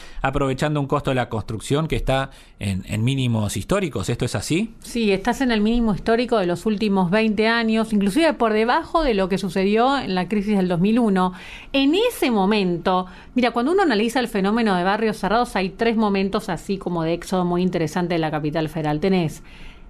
aprovechando 0.48 0.80
un 0.80 0.86
costo 0.86 1.10
de 1.10 1.16
la 1.16 1.28
construcción 1.28 1.88
que 1.88 1.96
está 1.96 2.30
en, 2.58 3.04
mínimos 3.04 3.58
históricos. 3.58 4.08
¿Esto 4.08 4.24
es 4.24 4.34
así? 4.34 4.72
Sí, 4.80 5.12
estás 5.12 5.42
en 5.42 5.52
el 5.52 5.60
mínimo 5.60 5.94
histórico 5.94 6.38
de 6.38 6.46
los 6.46 6.64
últimos 6.64 7.10
20 7.10 7.46
años, 7.46 7.92
inclusive 7.92 8.32
por 8.32 8.54
debajo 8.54 9.04
de 9.04 9.12
lo 9.12 9.28
que 9.28 9.36
sucedió 9.36 9.98
en 9.98 10.14
la 10.14 10.26
crisis 10.26 10.56
del 10.56 10.66
2001. 10.66 11.34
En 11.74 11.94
ese 11.94 12.30
momento, 12.30 13.04
mira, 13.34 13.50
cuando 13.50 13.72
uno 13.72 13.82
analiza 13.82 14.20
el 14.20 14.28
fenómeno 14.28 14.74
de 14.74 14.84
barrios 14.84 15.18
cerrados, 15.18 15.54
hay 15.54 15.68
tres 15.68 15.96
momentos 15.96 16.48
así 16.48 16.78
como 16.78 17.02
de 17.02 17.12
éxodo 17.12 17.44
muy 17.44 17.60
interesante 17.60 18.14
de 18.14 18.20
la 18.20 18.30
capital 18.30 18.70
federal. 18.70 19.00
Tenés 19.00 19.42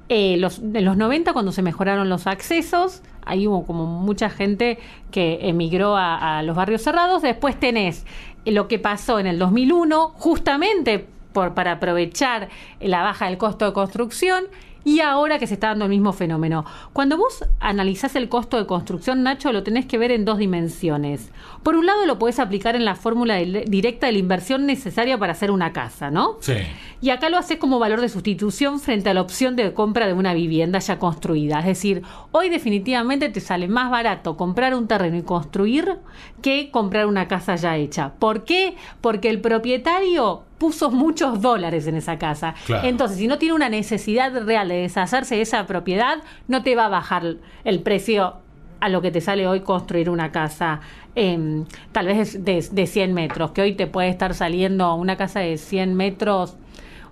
eh, 0.09 0.39
los, 0.39 0.59
en 0.59 0.85
los 0.85 0.97
90 0.97 1.35
cuando 1.35 1.53
se 1.53 1.63
mejoraron 1.63 2.09
los 2.09 2.27
accesos, 2.27 3.03
ahí 3.25 3.47
hubo 3.47 3.65
como 3.65 3.87
mucha 3.87 4.29
gente 4.29 4.79
que 5.13 5.39
emigró 5.43 5.97
a, 5.97 6.39
a 6.39 6.43
los 6.43 6.57
barrios 6.57 6.83
cerrados. 6.83 7.23
Después 7.23 7.61
tenés 7.61 8.05
lo 8.51 8.69
que 8.69 8.79
pasó 8.79 9.19
en 9.19 9.27
el 9.27 9.39
2001, 9.39 10.09
justamente 10.17 11.07
por, 11.33 11.55
para 11.55 11.73
aprovechar 11.73 12.49
la 12.81 13.03
baja 13.03 13.27
del 13.27 13.39
costo 13.39 13.67
de 13.67 13.73
construcción 13.73 14.45
y 14.85 15.01
ahora 15.01 15.39
que 15.39 15.47
se 15.47 15.55
está 15.55 15.69
dando 15.69 15.85
el 15.85 15.91
mismo 15.91 16.13
fenómeno. 16.13 16.65
Cuando 16.93 17.17
vos 17.17 17.45
analizás 17.61 18.17
el 18.17 18.29
costo 18.29 18.57
de 18.57 18.67
construcción, 18.67 19.23
Nacho, 19.23 19.53
lo 19.53 19.63
tenés 19.63 19.87
que 19.87 19.99
ver 19.99 20.11
en 20.11 20.25
dos 20.25 20.39
dimensiones. 20.39 21.31
Por 21.63 21.77
un 21.77 21.87
lado, 21.87 22.07
lo 22.07 22.19
podés 22.19 22.39
aplicar 22.39 22.77
en 22.77 22.85
la 22.85 22.95
fórmula 22.95 23.35
de, 23.35 23.65
directa 23.69 24.07
de 24.07 24.13
la 24.13 24.19
inversión 24.19 24.67
necesaria 24.67 25.19
para 25.19 25.33
hacer 25.33 25.51
una 25.51 25.73
casa, 25.73 26.11
¿no? 26.11 26.37
Sí. 26.41 26.55
Y 27.01 27.11
acá 27.11 27.29
lo 27.29 27.37
haces 27.37 27.59
como 27.59 27.79
valor 27.79 28.01
de 28.01 28.09
sustitución 28.09 28.81
frente 28.81 29.11
a 29.11 29.15
la 29.15 29.21
opción 29.21 29.57
de 29.57 29.73
compra 29.75 30.07
de 30.07 30.13
una 30.13 30.35
vivienda 30.35 30.79
ya 30.79 30.99
construida. 30.99 31.61
Es 31.61 31.67
decir, 31.67 32.03
hoy 32.33 32.49
definitivamente 32.49 33.29
te 33.29 33.41
sale 33.41 33.69
más 33.69 33.91
barato 33.91 34.37
comprar 34.37 34.75
un 34.75 34.89
terreno 34.89 35.17
y 35.17 35.23
construir 35.23 35.99
que 36.43 36.71
comprar 36.71 37.07
una 37.07 37.29
casa 37.29 37.57
ya 37.57 37.77
hecha. 37.77 38.13
¿Por 38.19 38.45
qué? 38.45 38.77
Porque 39.01 39.31
el 39.31 39.41
propietario 39.41 40.45
puso 40.59 40.91
muchos 40.91 41.41
dólares 41.41 41.87
en 41.87 41.97
esa 41.97 42.19
casa. 42.19 42.55
Claro. 42.67 42.87
Entonces, 42.87 43.19
si 43.19 43.27
no 43.27 43.39
tiene 43.39 43.55
una 43.55 43.69
necesidad 43.69 44.33
real 44.45 44.69
de 44.69 44.83
deshacerse 44.83 45.37
de 45.37 45.43
esa 45.43 45.67
propiedad, 45.67 46.19
no 46.49 46.63
te 46.63 46.75
va 46.75 46.87
a 46.87 46.89
bajar 46.89 47.37
el 47.65 47.81
precio 47.81 48.37
a 48.81 48.89
lo 48.89 49.03
que 49.03 49.11
te 49.11 49.21
sale 49.21 49.47
hoy 49.47 49.61
construir 49.61 50.11
una 50.11 50.31
casa 50.31 50.81
eh, 51.17 51.65
tal 51.93 52.07
vez 52.07 52.45
de, 52.45 52.65
de 52.71 52.87
100 52.87 53.13
metros, 53.13 53.51
que 53.51 53.63
hoy 53.63 53.75
te 53.75 53.89
puede 53.89 54.09
estar 54.09 54.35
saliendo 54.35 54.95
una 54.95 55.17
casa 55.17 55.41
de 55.41 55.59
100 55.59 55.95
metros 55.95 56.57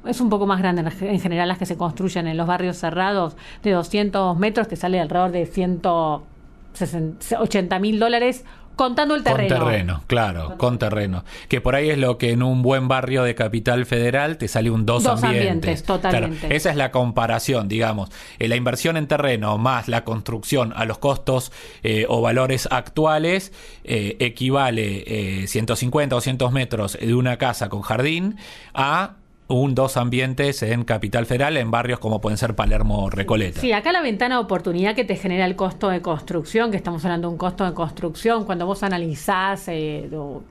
es 0.06 0.20
un 0.20 0.30
poco 0.30 0.46
más 0.46 0.60
grande 0.60 0.88
en 1.00 1.20
general 1.20 1.48
las 1.48 1.58
que 1.58 1.66
se 1.66 1.76
construyen 1.76 2.28
en 2.28 2.36
los 2.36 2.46
barrios 2.46 2.76
cerrados 2.76 3.36
de 3.64 3.72
200 3.72 4.38
metros 4.38 4.68
te 4.68 4.76
sale 4.76 5.00
alrededor 5.00 5.32
de 5.32 5.46
180 5.46 7.78
mil 7.80 7.98
dólares 7.98 8.44
contando 8.76 9.14
el 9.14 9.22
terreno. 9.24 9.56
Con 9.56 9.66
terreno, 9.66 10.02
claro, 10.06 10.58
con, 10.58 10.78
terreno. 10.78 11.24
Que 11.48 11.60
por 11.60 11.74
ahí 11.74 11.90
es 11.90 11.98
lo 11.98 12.18
que 12.18 12.30
en 12.30 12.42
un 12.42 12.62
buen 12.62 12.86
barrio 12.86 13.24
de 13.24 13.34
Capital 13.34 13.86
Federal 13.86 14.36
te 14.36 14.46
sale 14.46 14.70
un 14.70 14.86
dos, 14.86 15.02
dos 15.02 15.22
ambientes. 15.24 15.50
ambientes 15.50 15.82
totalmente. 15.82 16.38
Claro, 16.40 16.54
esa 16.54 16.70
es 16.70 16.76
la 16.76 16.92
comparación, 16.92 17.68
digamos. 17.68 18.10
Eh, 18.38 18.48
la 18.48 18.56
inversión 18.56 18.96
en 18.96 19.08
terreno 19.08 19.58
más 19.58 19.88
la 19.88 20.04
construcción 20.04 20.72
a 20.76 20.84
los 20.84 20.98
costos 20.98 21.50
eh, 21.82 22.04
o 22.08 22.20
valores 22.20 22.68
actuales 22.70 23.52
eh, 23.84 24.16
equivale 24.20 25.46
150 25.46 26.14
o 26.14 26.18
200 26.18 26.52
metros 26.52 26.98
de 27.00 27.14
una 27.14 27.38
casa 27.38 27.68
con 27.68 27.80
jardín 27.80 28.36
a 28.74 29.16
un 29.48 29.76
dos 29.76 29.96
ambientes 29.96 30.62
en 30.64 30.82
Capital 30.84 31.24
Federal, 31.24 31.56
en 31.56 31.70
barrios 31.70 32.00
como 32.00 32.20
pueden 32.20 32.36
ser 32.36 32.56
Palermo 32.56 33.04
o 33.04 33.10
Recoleta. 33.10 33.60
Sí, 33.60 33.70
acá 33.72 33.92
la 33.92 34.02
ventana 34.02 34.36
de 34.36 34.40
oportunidad 34.42 34.96
que 34.96 35.04
te 35.04 35.14
genera 35.14 35.44
el 35.44 35.54
costo 35.54 35.88
de 35.88 36.02
construcción, 36.02 36.72
que 36.72 36.76
estamos 36.76 37.04
hablando 37.04 37.28
de 37.28 37.32
un 37.32 37.38
costo 37.38 37.64
de 37.64 37.72
construcción, 37.72 38.44
cuando 38.44 38.66
vos 38.66 38.82
analizás 38.82 39.68
eh, 39.68 40.10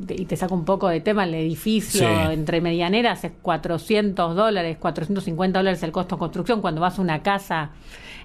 y 0.09 0.25
te 0.25 0.37
saca 0.37 0.53
un 0.53 0.63
poco 0.63 0.87
de 0.87 1.01
tema 1.01 1.25
el 1.25 1.33
edificio 1.35 2.07
Sí. 2.07 2.31
entre 2.31 2.61
medianeras, 2.61 3.23
es 3.25 3.33
400 3.41 4.33
dólares, 4.33 4.77
450 4.79 5.59
dólares 5.59 5.83
el 5.83 5.91
costo 5.91 6.15
de 6.15 6.19
construcción. 6.19 6.61
Cuando 6.61 6.79
vas 6.79 6.97
a 6.97 7.01
una 7.01 7.21
casa 7.21 7.71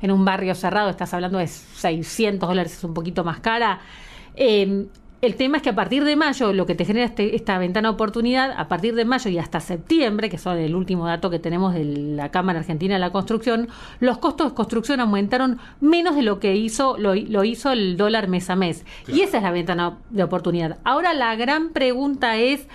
en 0.02 0.12
un 0.12 0.24
barrio 0.24 0.54
cerrado, 0.54 0.88
estás 0.88 1.12
hablando 1.14 1.38
de 1.38 1.48
600 1.48 2.48
dólares, 2.48 2.74
es 2.76 2.84
un 2.84 2.94
poquito 2.94 3.24
más 3.24 3.40
cara. 3.40 3.80
Eh, 4.36 4.86
el 5.22 5.34
tema 5.36 5.58
es 5.58 5.62
que 5.62 5.70
a 5.70 5.74
partir 5.74 6.04
de 6.04 6.16
mayo, 6.16 6.52
lo 6.52 6.64
que 6.64 6.74
te 6.74 6.84
genera 6.84 7.04
este, 7.04 7.36
esta 7.36 7.58
ventana 7.58 7.90
de 7.90 7.94
oportunidad, 7.94 8.52
a 8.56 8.68
partir 8.68 8.94
de 8.94 9.04
mayo 9.04 9.30
y 9.30 9.38
hasta 9.38 9.60
septiembre, 9.60 10.30
que 10.30 10.38
son 10.38 10.56
el 10.58 10.74
último 10.74 11.06
dato 11.06 11.28
que 11.28 11.38
tenemos 11.38 11.74
de 11.74 11.84
la 11.84 12.30
Cámara 12.30 12.60
Argentina 12.60 12.94
de 12.94 13.00
la 13.00 13.10
Construcción, 13.10 13.68
los 14.00 14.18
costos 14.18 14.50
de 14.50 14.54
construcción 14.54 15.00
aumentaron 15.00 15.58
menos 15.80 16.16
de 16.16 16.22
lo 16.22 16.40
que 16.40 16.56
hizo 16.56 16.96
lo, 16.96 17.14
lo 17.14 17.44
hizo 17.44 17.72
el 17.72 17.98
dólar 17.98 18.28
mes 18.28 18.48
a 18.48 18.56
mes. 18.56 18.84
Claro. 19.04 19.18
Y 19.18 19.22
esa 19.22 19.36
es 19.36 19.42
la 19.42 19.50
ventana 19.50 19.98
de 20.08 20.22
oportunidad. 20.22 20.78
Ahora 20.84 21.12
la 21.12 21.36
gran 21.36 21.70
pregunta 21.70 22.36
es 22.36 22.66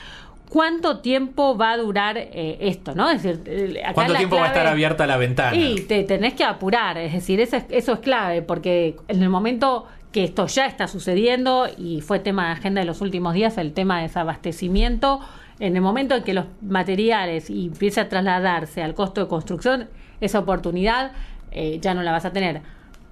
cuánto 0.50 1.00
tiempo 1.00 1.58
va 1.58 1.72
a 1.72 1.78
durar 1.78 2.18
eh, 2.18 2.58
esto, 2.62 2.94
¿no? 2.94 3.10
Es 3.10 3.24
decir, 3.24 3.42
eh, 3.46 3.82
acá 3.84 3.94
¿cuánto 3.94 4.14
tiempo 4.14 4.36
clave, 4.36 4.42
va 4.42 4.54
a 4.54 4.58
estar 4.58 4.68
abierta 4.68 5.08
la 5.08 5.18
ventana? 5.18 5.56
Y 5.56 5.82
te 5.82 6.04
tenés 6.04 6.34
que 6.34 6.44
apurar, 6.44 6.98
es 6.98 7.14
decir, 7.14 7.40
eso 7.40 7.58
es, 7.58 7.66
eso 7.70 7.94
es 7.94 8.00
clave, 8.00 8.42
porque 8.42 8.96
en 9.08 9.24
el 9.24 9.30
momento 9.30 9.88
que 10.16 10.24
esto 10.24 10.48
ya 10.48 10.66
está 10.66 10.88
sucediendo 10.88 11.68
y 11.78 12.00
fue 12.00 12.20
tema 12.20 12.46
de 12.46 12.52
agenda 12.54 12.80
de 12.80 12.88
los 12.88 13.02
últimos 13.02 13.34
días, 13.34 13.58
el 13.58 13.74
tema 13.74 13.98
de 13.98 14.04
desabastecimiento. 14.04 15.20
En 15.60 15.76
el 15.76 15.82
momento 15.82 16.16
en 16.16 16.24
que 16.24 16.34
los 16.34 16.46
materiales 16.62 17.50
y 17.50 17.66
empiece 17.66 18.00
a 18.00 18.08
trasladarse 18.08 18.82
al 18.82 18.96
costo 18.96 19.20
de 19.20 19.28
construcción, 19.28 19.90
esa 20.22 20.40
oportunidad 20.40 21.12
eh, 21.52 21.80
ya 21.82 21.94
no 21.94 22.02
la 22.02 22.14
vas 22.14 22.24
a 22.24 22.32
tener. 22.32 22.62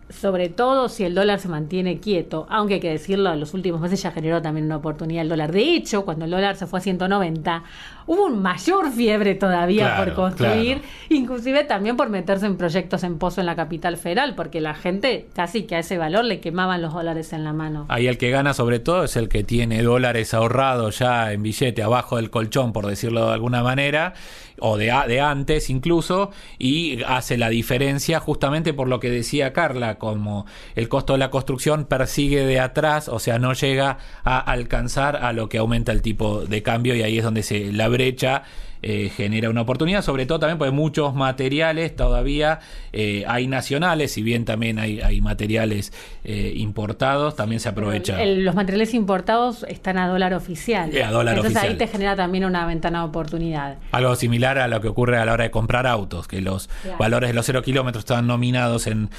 sobre 0.09 0.47
todo 0.47 0.87
si 0.87 1.03
el 1.03 1.13
dólar 1.13 1.39
se 1.39 1.49
mantiene 1.49 1.99
quieto, 1.99 2.45
aunque 2.49 2.75
hay 2.75 2.79
que 2.79 2.91
decirlo, 2.91 3.33
en 3.33 3.39
los 3.41 3.53
últimos 3.53 3.81
meses 3.81 4.01
ya 4.01 4.11
generó 4.11 4.41
también 4.41 4.67
una 4.67 4.77
oportunidad 4.77 5.23
el 5.23 5.29
dólar. 5.29 5.51
De 5.51 5.75
hecho, 5.75 6.05
cuando 6.05 6.23
el 6.23 6.31
dólar 6.31 6.55
se 6.55 6.67
fue 6.67 6.79
a 6.79 6.81
190, 6.83 7.63
hubo 8.05 8.25
un 8.25 8.41
mayor 8.41 8.91
fiebre 8.91 9.35
todavía 9.35 9.97
por 9.97 10.13
construir, 10.13 10.81
inclusive 11.09 11.63
también 11.63 11.97
por 11.97 12.09
meterse 12.09 12.45
en 12.45 12.57
proyectos 12.57 13.03
en 13.03 13.17
pozo 13.17 13.41
en 13.41 13.47
la 13.47 13.55
capital 13.55 13.97
federal, 13.97 14.35
porque 14.35 14.61
la 14.61 14.73
gente 14.73 15.27
casi 15.33 15.63
que 15.63 15.75
a 15.75 15.79
ese 15.79 15.97
valor 15.97 16.25
le 16.25 16.39
quemaban 16.39 16.81
los 16.81 16.93
dólares 16.93 17.33
en 17.33 17.43
la 17.43 17.53
mano. 17.53 17.85
Ahí 17.89 18.07
el 18.07 18.17
que 18.17 18.29
gana 18.29 18.53
sobre 18.53 18.79
todo 18.79 19.03
es 19.03 19.15
el 19.15 19.29
que 19.29 19.43
tiene 19.43 19.81
dólares 19.83 20.33
ahorrados 20.33 20.99
ya 20.99 21.31
en 21.31 21.43
billete 21.43 21.83
abajo 21.83 22.17
del 22.17 22.29
colchón, 22.29 22.73
por 22.73 22.85
decirlo 22.85 23.27
de 23.27 23.33
alguna 23.33 23.63
manera, 23.63 24.13
o 24.59 24.77
de, 24.77 24.93
de 25.07 25.21
antes 25.21 25.69
incluso, 25.69 26.31
y 26.59 27.01
hace 27.03 27.37
la 27.37 27.49
diferencia 27.49 28.19
justamente 28.19 28.73
por 28.73 28.87
lo 28.87 28.99
que 28.99 29.09
decía 29.09 29.53
Carla, 29.53 29.95
como 29.95 30.45
el 30.75 30.89
costo 30.89 31.13
de 31.13 31.19
la 31.19 31.29
construcción 31.31 31.85
persigue 31.85 32.45
de 32.45 32.59
atrás, 32.59 33.09
o 33.09 33.19
sea, 33.19 33.39
no 33.39 33.53
llega 33.53 33.97
a 34.23 34.39
alcanzar 34.39 35.17
a 35.17 35.33
lo 35.33 35.49
que 35.49 35.57
aumenta 35.57 35.91
el 35.91 36.01
tipo 36.01 36.45
de 36.45 36.63
cambio 36.63 36.95
y 36.95 37.01
ahí 37.01 37.17
es 37.17 37.23
donde 37.23 37.43
se 37.43 37.71
la 37.71 37.87
brecha 37.93 38.43
eh, 38.85 39.09
genera 39.15 39.49
una 39.49 39.61
oportunidad, 39.61 40.01
sobre 40.01 40.25
todo 40.25 40.39
también 40.39 40.57
porque 40.57 40.71
muchos 40.71 41.15
materiales 41.15 41.95
todavía 41.95 42.59
eh, 42.91 43.23
hay 43.29 43.47
nacionales, 43.47 44.11
si 44.11 44.21
bien 44.21 44.43
también 44.43 44.77
hay, 44.77 44.99
hay 44.99 45.21
materiales 45.21 45.93
eh, 46.25 46.51
importados, 46.57 47.37
también 47.37 47.61
se 47.61 47.69
aprovecha. 47.69 48.17
los 48.25 48.55
materiales 48.55 48.93
importados 48.93 49.65
están 49.69 49.97
a 49.97 50.09
dólar 50.09 50.33
oficial. 50.33 50.91
a 51.01 51.11
dólar 51.11 51.37
Entonces 51.37 51.63
ahí 51.63 51.77
te 51.77 51.87
genera 51.87 52.17
también 52.17 52.43
una 52.43 52.65
ventana 52.65 52.99
de 52.99 53.05
oportunidad. 53.05 53.77
Algo 53.93 54.17
similar 54.17 54.59
a 54.59 54.67
lo 54.67 54.81
que 54.81 54.89
ocurre 54.89 55.17
a 55.17 55.23
la 55.23 55.31
hora 55.31 55.45
de 55.45 55.51
comprar 55.51 55.87
autos, 55.87 56.27
que 56.27 56.41
los 56.41 56.69
valores 56.99 57.29
de 57.29 57.35
los 57.35 57.45
cero 57.45 57.61
kilómetros 57.61 58.01
están 58.01 58.27
nominados 58.27 58.87
en 58.87 59.09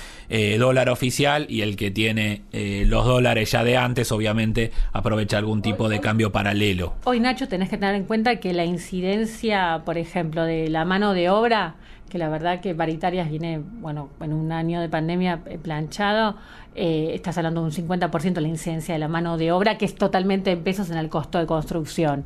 dólar 0.59 0.90
oficial 0.90 1.47
y 1.49 1.62
el 1.62 1.76
que 1.76 1.90
tiene 1.90 2.42
los 2.52 3.06
dólares 3.06 3.50
ya 3.52 3.64
de 3.64 3.78
antes, 3.78 4.12
obviamente, 4.12 4.73
aprovecha 4.92 5.38
algún 5.38 5.62
tipo 5.62 5.88
de 5.88 6.00
cambio 6.00 6.33
paralelo. 6.33 6.97
Hoy, 7.04 7.18
Nacho, 7.18 7.49
tenés 7.49 7.71
que 7.71 7.78
tener 7.78 7.94
en 7.94 8.04
cuenta 8.04 8.37
que 8.37 8.52
la 8.52 8.66
incidencia 8.66 9.53
por 9.84 9.99
ejemplo, 9.99 10.44
de 10.44 10.68
la 10.68 10.84
mano 10.84 11.14
de 11.14 11.30
obra, 11.30 11.75
que 12.08 12.18
la 12.18 12.28
verdad 12.28 12.61
que 12.61 12.75
Paritarias 12.75 13.28
viene, 13.28 13.61
bueno, 13.61 14.08
en 14.20 14.32
un 14.32 14.52
año 14.52 14.80
de 14.80 14.88
pandemia 14.88 15.40
eh, 15.46 15.58
planchado, 15.58 16.37
eh, 16.76 17.11
estás 17.14 17.37
hablando 17.38 17.61
de 17.61 17.66
un 17.66 17.73
50% 17.73 18.40
la 18.40 18.49
incidencia 18.49 18.94
de 18.94 19.00
la 19.00 19.08
mano 19.08 19.37
de 19.37 19.52
obra, 19.52 19.78
que 19.78 19.84
es 19.84 19.94
totalmente 19.94 20.52
en 20.52 20.62
pesos 20.62 20.90
en 20.90 20.99
el 20.99 21.08
costo 21.08 21.38
de 21.38 21.46
construcción. 21.46 22.25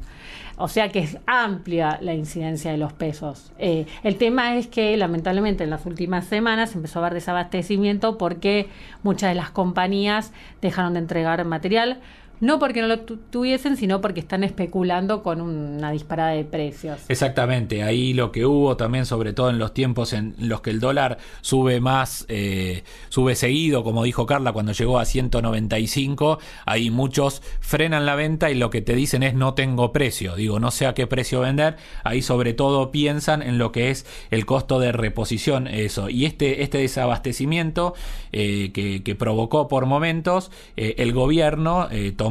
O 0.56 0.68
sea 0.68 0.88
que 0.88 0.98
es 0.98 1.18
amplia 1.26 1.98
la 2.02 2.14
incidencia 2.14 2.72
de 2.72 2.78
los 2.78 2.92
pesos. 2.92 3.52
Eh, 3.58 3.86
el 4.02 4.16
tema 4.16 4.56
es 4.56 4.66
que 4.66 4.96
lamentablemente 4.96 5.64
en 5.64 5.70
las 5.70 5.86
últimas 5.86 6.26
semanas 6.26 6.74
empezó 6.74 6.98
a 6.98 7.02
haber 7.02 7.14
desabastecimiento 7.14 8.18
porque 8.18 8.68
muchas 9.02 9.30
de 9.30 9.36
las 9.36 9.50
compañías 9.50 10.32
dejaron 10.60 10.94
de 10.94 10.98
entregar 10.98 11.44
material 11.44 12.00
no 12.40 12.58
porque 12.58 12.80
no 12.80 12.88
lo 12.88 13.00
tuviesen, 13.00 13.76
sino 13.76 14.00
porque 14.00 14.20
están 14.20 14.44
especulando 14.44 15.22
con 15.22 15.40
una 15.40 15.90
disparada 15.90 16.30
de 16.30 16.44
precios. 16.44 17.00
Exactamente, 17.08 17.82
ahí 17.82 18.14
lo 18.14 18.32
que 18.32 18.46
hubo 18.46 18.76
también, 18.76 19.06
sobre 19.06 19.32
todo 19.32 19.50
en 19.50 19.58
los 19.58 19.74
tiempos 19.74 20.12
en 20.12 20.34
los 20.38 20.60
que 20.60 20.70
el 20.70 20.80
dólar 20.80 21.18
sube 21.40 21.80
más, 21.80 22.26
eh, 22.28 22.84
sube 23.08 23.34
seguido, 23.34 23.82
como 23.84 24.04
dijo 24.04 24.26
Carla, 24.26 24.52
cuando 24.52 24.72
llegó 24.72 24.98
a 24.98 25.04
195, 25.04 26.38
ahí 26.66 26.90
muchos 26.90 27.42
frenan 27.60 28.06
la 28.06 28.14
venta 28.14 28.50
y 28.50 28.54
lo 28.54 28.70
que 28.70 28.82
te 28.82 28.94
dicen 28.94 29.22
es 29.22 29.34
no 29.34 29.54
tengo 29.54 29.92
precio, 29.92 30.36
digo, 30.36 30.60
no 30.60 30.70
sé 30.70 30.86
a 30.86 30.94
qué 30.94 31.06
precio 31.06 31.40
vender, 31.40 31.76
ahí 32.04 32.22
sobre 32.22 32.54
todo 32.54 32.90
piensan 32.90 33.42
en 33.42 33.58
lo 33.58 33.72
que 33.72 33.90
es 33.90 34.06
el 34.30 34.46
costo 34.46 34.78
de 34.78 34.92
reposición, 34.92 35.66
eso, 35.66 36.08
y 36.08 36.24
este, 36.24 36.62
este 36.62 36.78
desabastecimiento 36.78 37.94
eh, 38.32 38.70
que, 38.72 39.18
provocó 39.18 39.66
por 39.68 39.86
momentos, 39.86 40.52
eh, 40.76 40.94
el 40.98 41.12
gobierno 41.12 41.88
tomó 42.16 42.27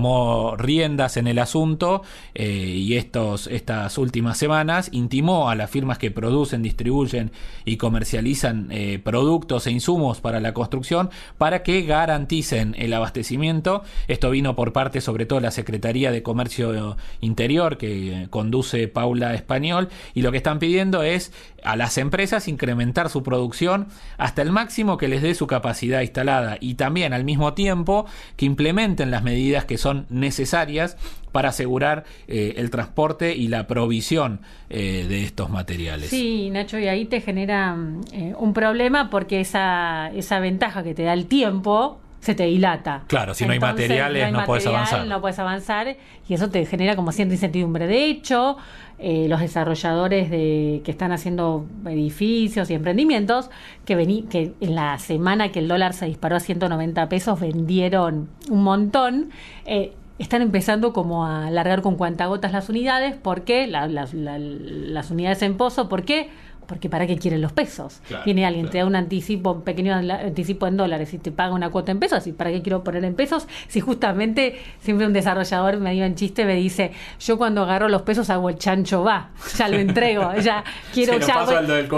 riendas 0.57 1.17
en 1.17 1.27
el 1.27 1.39
asunto 1.39 2.03
eh, 2.35 2.45
y 2.45 2.95
estos, 2.95 3.47
estas 3.47 3.97
últimas 3.97 4.37
semanas 4.37 4.89
intimó 4.91 5.49
a 5.49 5.55
las 5.55 5.69
firmas 5.69 5.97
que 5.97 6.11
producen, 6.11 6.61
distribuyen 6.61 7.31
y 7.65 7.77
comercializan 7.77 8.67
eh, 8.71 8.99
productos 9.03 9.67
e 9.67 9.71
insumos 9.71 10.21
para 10.21 10.39
la 10.39 10.53
construcción 10.53 11.09
para 11.37 11.63
que 11.63 11.81
garanticen 11.83 12.75
el 12.77 12.93
abastecimiento. 12.93 13.83
Esto 14.07 14.29
vino 14.29 14.55
por 14.55 14.73
parte 14.73 15.01
sobre 15.01 15.25
todo 15.25 15.39
de 15.39 15.43
la 15.43 15.51
Secretaría 15.51 16.11
de 16.11 16.23
Comercio 16.23 16.97
Interior 17.21 17.77
que 17.77 18.27
conduce 18.29 18.87
Paula 18.87 19.33
Español 19.33 19.89
y 20.13 20.21
lo 20.21 20.31
que 20.31 20.37
están 20.37 20.59
pidiendo 20.59 21.03
es 21.03 21.31
a 21.63 21.75
las 21.75 21.97
empresas 21.97 22.47
incrementar 22.47 23.09
su 23.09 23.23
producción 23.23 23.87
hasta 24.17 24.41
el 24.41 24.51
máximo 24.51 24.97
que 24.97 25.07
les 25.07 25.21
dé 25.21 25.35
su 25.35 25.47
capacidad 25.47 26.01
instalada 26.01 26.57
y 26.59 26.75
también 26.75 27.13
al 27.13 27.23
mismo 27.23 27.53
tiempo 27.53 28.05
que 28.35 28.45
implementen 28.45 29.11
las 29.11 29.23
medidas 29.23 29.65
que 29.65 29.77
son 29.88 30.06
necesarias 30.10 30.98
para 31.32 31.50
asegurar 31.50 32.03
eh, 32.28 32.56
el 32.58 32.69
transporte 32.69 33.38
y 33.38 33.47
la 33.47 33.67
provisión 33.67 34.41
eh, 34.69 35.06
de 35.08 35.23
estos 35.23 35.50
materiales. 35.50 36.10
Sí, 36.10 36.50
Nacho, 36.50 36.78
y 36.78 36.89
ahí 36.89 37.06
te 37.06 37.21
genera 37.21 37.78
eh, 38.12 38.34
un 38.38 38.52
problema 38.54 39.10
porque 39.10 39.39
esa, 39.39 40.12
esa 40.13 40.39
ventaja 40.39 40.84
que 40.84 40.93
te 40.93 41.04
da 41.04 41.13
el 41.13 41.28
tiempo 41.28 42.00
se 42.19 42.36
te 42.36 42.45
dilata. 42.45 43.03
Claro, 43.08 43.34
si 43.34 43.45
no 43.45 43.53
hay 43.53 43.60
materiales 43.60 44.32
no, 44.32 44.43
puedes 44.45 44.65
avanzar. 44.67 45.06
No 45.08 45.21
puedes 45.21 45.39
avanzar 45.39 45.97
y 46.27 46.34
eso 46.34 46.49
te 46.49 46.65
genera 46.65 46.95
como 46.95 47.12
cierta 47.12 47.34
incertidumbre. 47.34 47.88
De 47.88 48.06
hecho, 48.06 48.58
eh, 48.99 49.27
los 49.30 49.39
desarrolladores 49.39 50.30
de, 50.30 50.82
que 50.84 50.91
están 50.91 51.12
haciendo 51.12 51.65
edificios 51.86 52.69
y 52.69 52.73
emprendimientos, 52.73 53.49
que, 53.86 53.95
vení, 53.95 54.23
que 54.23 54.53
en 54.60 54.75
la 54.75 54.97
semana 54.97 55.51
que 55.51 55.60
el 55.60 55.67
dólar 55.67 55.93
se 55.93 56.06
disparó 56.06 56.36
a 56.36 56.39
190 56.39 57.08
pesos 57.10 57.39
vendieron 57.39 58.30
un 58.49 58.63
montón. 58.63 59.30
Eh, 59.65 59.93
están 60.19 60.41
empezando 60.41 60.93
como 60.93 61.27
a 61.27 61.51
largar 61.51 61.84
con 61.84 61.95
cuantagotas 61.95 62.51
las 62.51 62.69
unidades, 62.69 63.15
¿por 63.15 63.43
qué? 63.43 63.67
las 63.67 65.12
unidades 65.12 65.43
en 65.43 65.58
pozo, 65.58 65.88
¿por 65.88 66.03
qué? 66.06 66.32
Porque 66.67 66.89
¿para 66.89 67.08
qué 67.08 67.17
quieren 67.17 67.41
los 67.41 67.51
pesos? 67.51 68.01
Viene 68.25 68.45
alguien, 68.45 68.69
te 68.69 68.77
da 68.77 68.86
un 68.86 68.95
anticipo, 68.95 69.53
un 69.53 69.62
pequeño 69.62 69.95
anticipo 69.95 70.67
en 70.67 70.77
dólares 70.77 71.13
y 71.13 71.17
te 71.17 71.32
paga 71.32 71.53
una 71.53 71.69
cuota 71.69 71.91
en 71.91 71.99
pesos, 71.99 72.27
¿y 72.27 72.34
para 72.34 72.51
qué 72.51 72.62
quiero 72.62 72.84
poner 72.84 73.03
en 73.06 73.15
pesos? 73.15 73.47
Si 73.67 73.80
justamente 73.80 74.60
siempre 74.82 75.08
un 75.08 75.13
desarrollador 75.13 75.77
me 75.77 75.93
dio 75.93 76.06
en 76.06 76.15
chiste, 76.15 76.45
me 76.45 76.56
dice, 76.56 76.91
yo 77.19 77.38
cuando 77.38 77.63
agarro 77.63 77.89
los 77.89 78.03
pesos 78.03 78.30
hago 78.30 78.49
el 78.49 78.58
chancho 78.58 79.03
va, 79.03 79.30
ya 79.58 79.67
lo 79.69 79.77
entrego, 79.77 80.34
ya 80.41 80.63
quiero... 80.93 81.17
ya, 81.19 81.45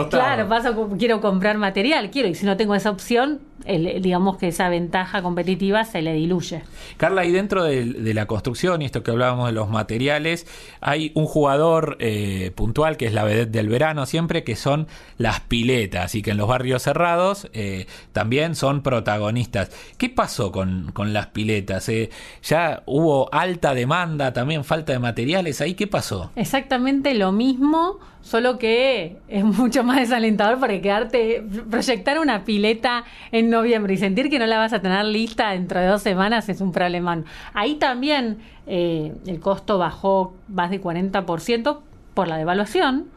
Claro, 0.09 0.47
paso, 0.47 0.89
quiero 0.97 1.19
comprar 1.19 1.57
material, 1.57 2.11
quiero, 2.11 2.29
y 2.29 2.35
si 2.35 2.45
no 2.45 2.55
tengo 2.55 2.75
esa 2.75 2.91
opción, 2.91 3.39
digamos 3.65 4.37
que 4.37 4.47
esa 4.47 4.69
ventaja 4.69 5.21
competitiva 5.21 5.83
se 5.85 6.01
le 6.01 6.13
diluye. 6.13 6.63
Carla, 6.97 7.25
y 7.25 7.31
dentro 7.31 7.63
de, 7.63 8.13
la 8.13 8.25
construcción 8.25 8.81
y 8.81 8.85
esto 8.85 9.03
que 9.03 9.11
hablábamos 9.11 9.47
de 9.47 9.53
los 9.53 9.69
materiales, 9.69 10.47
hay 10.81 11.11
un 11.15 11.25
jugador 11.25 11.97
eh, 11.99 12.51
puntual 12.55 12.97
que 12.97 13.05
es 13.05 13.13
la 13.13 13.23
vedette 13.23 13.51
del 13.51 13.69
verano 13.69 14.05
siempre, 14.05 14.43
que 14.43 14.55
son 14.55 14.87
las 15.17 15.41
piletas 15.41 16.15
y 16.15 16.21
que 16.21 16.31
en 16.31 16.37
los 16.37 16.47
barrios 16.47 16.83
cerrados 16.83 17.47
eh, 17.53 17.87
también 18.13 18.55
son 18.55 18.81
protagonistas. 18.81 19.71
¿Qué 19.97 20.09
pasó 20.09 20.51
con, 20.51 20.93
las 21.13 21.27
piletas? 21.27 21.87
Eh, 21.89 22.09
¿Ya 22.43 22.83
hubo 22.85 23.33
alta 23.33 23.73
demanda, 23.73 24.33
también 24.33 24.63
falta 24.63 24.93
de 24.93 24.99
materiales 24.99 25.61
ahí? 25.61 25.75
¿Qué 25.75 25.87
pasó? 25.87 26.31
Exactamente 26.35 27.13
lo 27.13 27.31
mismo, 27.31 27.99
solo 28.21 28.57
que 28.57 29.17
es 29.27 29.43
mucho 29.43 29.83
más 29.83 29.97
desalentador 29.97 30.59
para 30.59 30.79
quedarte, 30.81 31.43
proyectar 31.69 32.19
una 32.19 32.43
pileta 32.45 33.03
en 33.31 33.48
noviembre 33.49 33.93
y 33.93 33.97
sentir 33.97 34.29
que 34.29 34.39
no 34.39 34.45
la 34.45 34.57
vas 34.57 34.73
a 34.73 34.81
tener 34.81 35.05
lista 35.05 35.51
dentro 35.51 35.79
de 35.79 35.87
dos 35.87 36.01
semanas 36.01 36.49
es 36.49 36.61
un 36.61 36.71
problemón. 36.71 37.25
Ahí 37.53 37.75
también 37.75 38.39
eh, 38.67 39.13
el 39.25 39.39
costo 39.39 39.77
bajó 39.77 40.33
más 40.47 40.69
de 40.69 40.81
40% 40.81 41.79
por 42.13 42.27
la 42.27 42.37
devaluación 42.37 43.07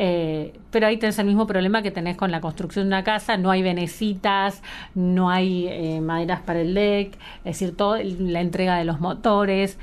eh, 0.00 0.52
pero 0.70 0.86
ahí 0.86 0.96
tenés 0.96 1.18
el 1.18 1.26
mismo 1.26 1.48
problema 1.48 1.82
que 1.82 1.90
tenés 1.90 2.16
con 2.16 2.30
la 2.30 2.40
construcción 2.40 2.84
de 2.84 2.88
una 2.88 3.02
casa, 3.02 3.36
no 3.36 3.50
hay 3.50 3.62
venecitas, 3.62 4.62
no 4.94 5.28
hay 5.28 5.66
eh, 5.66 6.00
maderas 6.00 6.40
para 6.42 6.60
el 6.60 6.72
deck, 6.72 7.14
es 7.38 7.58
decir, 7.58 7.76
todo, 7.76 7.96
la 7.96 8.40
entrega 8.40 8.76
de 8.76 8.84
los 8.84 9.00
motores. 9.00 9.76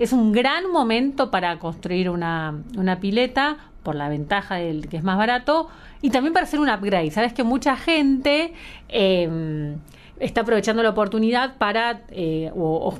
Es 0.00 0.12
un 0.12 0.32
gran 0.32 0.68
momento 0.68 1.30
para 1.30 1.60
construir 1.60 2.10
una, 2.10 2.56
una 2.76 2.98
pileta 2.98 3.58
por 3.82 3.94
la 3.94 4.08
ventaja 4.08 4.56
del 4.56 4.88
que 4.88 4.96
es 4.96 5.02
más 5.02 5.18
barato 5.18 5.68
y 6.00 6.10
también 6.10 6.32
para 6.32 6.44
hacer 6.44 6.60
un 6.60 6.68
upgrade. 6.68 7.10
Sabes 7.10 7.32
que 7.32 7.44
mucha 7.44 7.76
gente... 7.76 8.52
Eh, 8.88 9.76
está 10.22 10.42
aprovechando 10.42 10.82
la 10.82 10.90
oportunidad 10.90 11.56
para 11.56 12.02
eh, 12.10 12.50
o, 12.54 12.94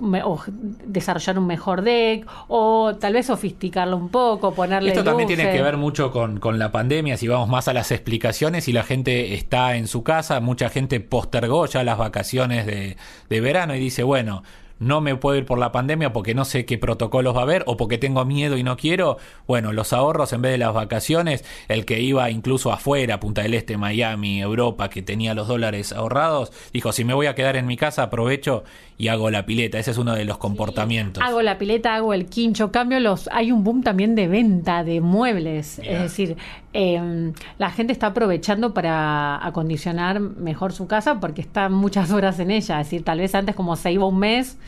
desarrollar 0.84 1.38
un 1.38 1.46
mejor 1.46 1.82
deck 1.82 2.26
o 2.48 2.96
tal 2.96 3.14
vez 3.14 3.26
sofisticarlo 3.26 3.96
un 3.96 4.08
poco, 4.08 4.52
ponerle 4.54 4.90
Esto 4.90 5.04
también 5.04 5.28
tiene 5.28 5.50
que 5.52 5.62
ver 5.62 5.76
mucho 5.76 6.10
con, 6.10 6.40
con, 6.40 6.58
la 6.58 6.72
pandemia, 6.72 7.16
si 7.16 7.28
vamos 7.28 7.48
más 7.48 7.68
a 7.68 7.72
las 7.72 7.90
explicaciones 7.92 8.68
y 8.68 8.72
la 8.72 8.82
gente 8.82 9.34
está 9.34 9.76
en 9.76 9.86
su 9.86 10.02
casa, 10.02 10.40
mucha 10.40 10.68
gente 10.68 11.00
postergó 11.00 11.66
ya 11.66 11.84
las 11.84 11.96
vacaciones 11.96 12.66
de, 12.66 12.96
de 13.28 13.40
verano 13.40 13.74
y 13.74 13.78
dice, 13.78 14.02
bueno, 14.02 14.42
no 14.82 15.00
me 15.00 15.16
puedo 15.16 15.38
ir 15.38 15.46
por 15.46 15.58
la 15.58 15.72
pandemia 15.72 16.12
porque 16.12 16.34
no 16.34 16.44
sé 16.44 16.64
qué 16.64 16.78
protocolos 16.78 17.34
va 17.34 17.40
a 17.40 17.42
haber 17.44 17.64
o 17.66 17.76
porque 17.76 17.98
tengo 17.98 18.24
miedo 18.24 18.56
y 18.56 18.62
no 18.62 18.76
quiero, 18.76 19.18
bueno, 19.46 19.72
los 19.72 19.92
ahorros 19.92 20.32
en 20.32 20.42
vez 20.42 20.52
de 20.52 20.58
las 20.58 20.74
vacaciones, 20.74 21.44
el 21.68 21.84
que 21.84 22.00
iba 22.00 22.30
incluso 22.30 22.72
afuera, 22.72 23.20
Punta 23.20 23.42
del 23.42 23.54
Este, 23.54 23.76
Miami, 23.76 24.40
Europa, 24.40 24.90
que 24.90 25.02
tenía 25.02 25.34
los 25.34 25.48
dólares 25.48 25.92
ahorrados, 25.92 26.52
dijo, 26.72 26.92
si 26.92 27.04
me 27.04 27.14
voy 27.14 27.26
a 27.26 27.34
quedar 27.34 27.56
en 27.56 27.66
mi 27.66 27.76
casa, 27.76 28.04
aprovecho 28.04 28.64
y 28.98 29.08
hago 29.08 29.30
la 29.30 29.46
pileta. 29.46 29.78
Ese 29.78 29.90
es 29.90 29.98
uno 29.98 30.14
de 30.14 30.24
los 30.24 30.38
comportamientos. 30.38 31.22
Hago 31.24 31.42
la 31.42 31.58
pileta, 31.58 31.94
hago 31.94 32.14
el 32.14 32.26
quincho. 32.26 32.70
Cambio 32.70 33.00
los. 33.00 33.28
Hay 33.32 33.50
un 33.50 33.64
boom 33.64 33.82
también 33.82 34.14
de 34.14 34.28
venta 34.28 34.84
de 34.84 35.00
muebles. 35.00 35.80
Es 35.80 36.02
decir, 36.02 36.36
em, 36.72 37.32
la 37.58 37.70
gente 37.70 37.92
está 37.92 38.08
aprovechando 38.08 38.74
para 38.74 39.44
acondicionar 39.44 40.20
mejor 40.20 40.72
su 40.72 40.86
casa 40.86 41.20
porque 41.20 41.40
está 41.40 41.68
muchas 41.68 42.10
horas 42.12 42.38
en 42.38 42.50
ella. 42.50 42.80
Es 42.80 42.86
decir, 42.88 43.04
tal 43.04 43.18
vez 43.18 43.34
antes 43.34 43.54
como 43.54 43.76
se 43.76 43.92
iba 43.92 44.06
un 44.06 44.18
mes. 44.18 44.58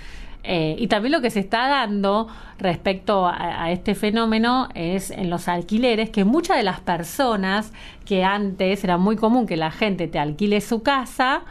Eh, 0.47 0.77
y 0.79 0.88
también 0.88 1.12
lo 1.12 1.23
que 1.23 1.31
se 1.31 1.40
está 1.40 1.69
dando 1.69 2.29
respecto 2.59 3.27
a, 3.27 3.64
a, 3.64 3.73
este 3.73 3.95
fenómeno 3.95 4.69
es 4.75 5.11
en 5.11 5.31
los 5.31 5.49
alquileres, 5.49 6.11
que 6.11 6.25
muchas 6.25 6.59
de 6.59 6.62
las 6.62 6.81
personas 6.81 7.73
que 8.05 8.25
antes 8.25 8.85
era 8.85 8.99
muy 8.99 9.17
común 9.17 9.47
que 9.47 9.57
la 9.57 9.71
gente 9.71 10.07
te 10.07 10.19
alquile 10.19 10.61
su 10.61 10.83
casa, 10.83 11.45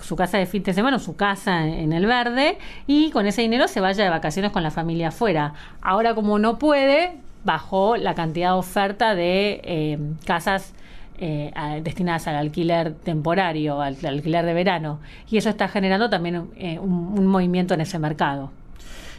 su, 0.00 0.16
casa 0.16 0.38
de 0.38 0.46
fin 0.46 0.62
de 0.62 0.72
semana, 0.72 0.98
su 0.98 1.16
casa 1.16 1.66
en 1.66 1.92
el 1.92 2.06
verde, 2.06 2.58
y 2.86 3.10
con 3.10 3.26
ese 3.26 3.42
dinero 3.42 3.68
se 3.68 3.80
vaya 3.80 4.04
de 4.04 4.10
vacaciones 4.10 4.52
con 4.52 4.62
la 4.62 4.70
familia 4.70 5.08
afuera. 5.08 5.54
Ahora, 5.82 6.14
como 6.14 6.38
no 6.38 6.58
puede, 6.58 7.18
bajó 7.46 7.96
la 7.96 8.14
cantidad 8.14 8.50
de 8.50 8.58
oferta 8.58 9.14
de 9.14 9.60
eh, 9.64 9.98
casas 10.26 10.74
eh, 11.18 11.50
destinadas 11.82 12.26
al 12.26 12.36
alquiler 12.36 12.92
temporario, 12.92 13.80
al, 13.80 13.96
alquiler 14.04 14.44
de 14.44 14.52
verano. 14.52 15.00
Y 15.30 15.38
eso 15.38 15.48
está 15.48 15.68
generando 15.68 16.10
también 16.10 16.50
eh, 16.56 16.78
un 16.78 17.26
movimiento 17.26 17.72
en 17.72 17.80
ese 17.80 17.98
mercado. 17.98 18.50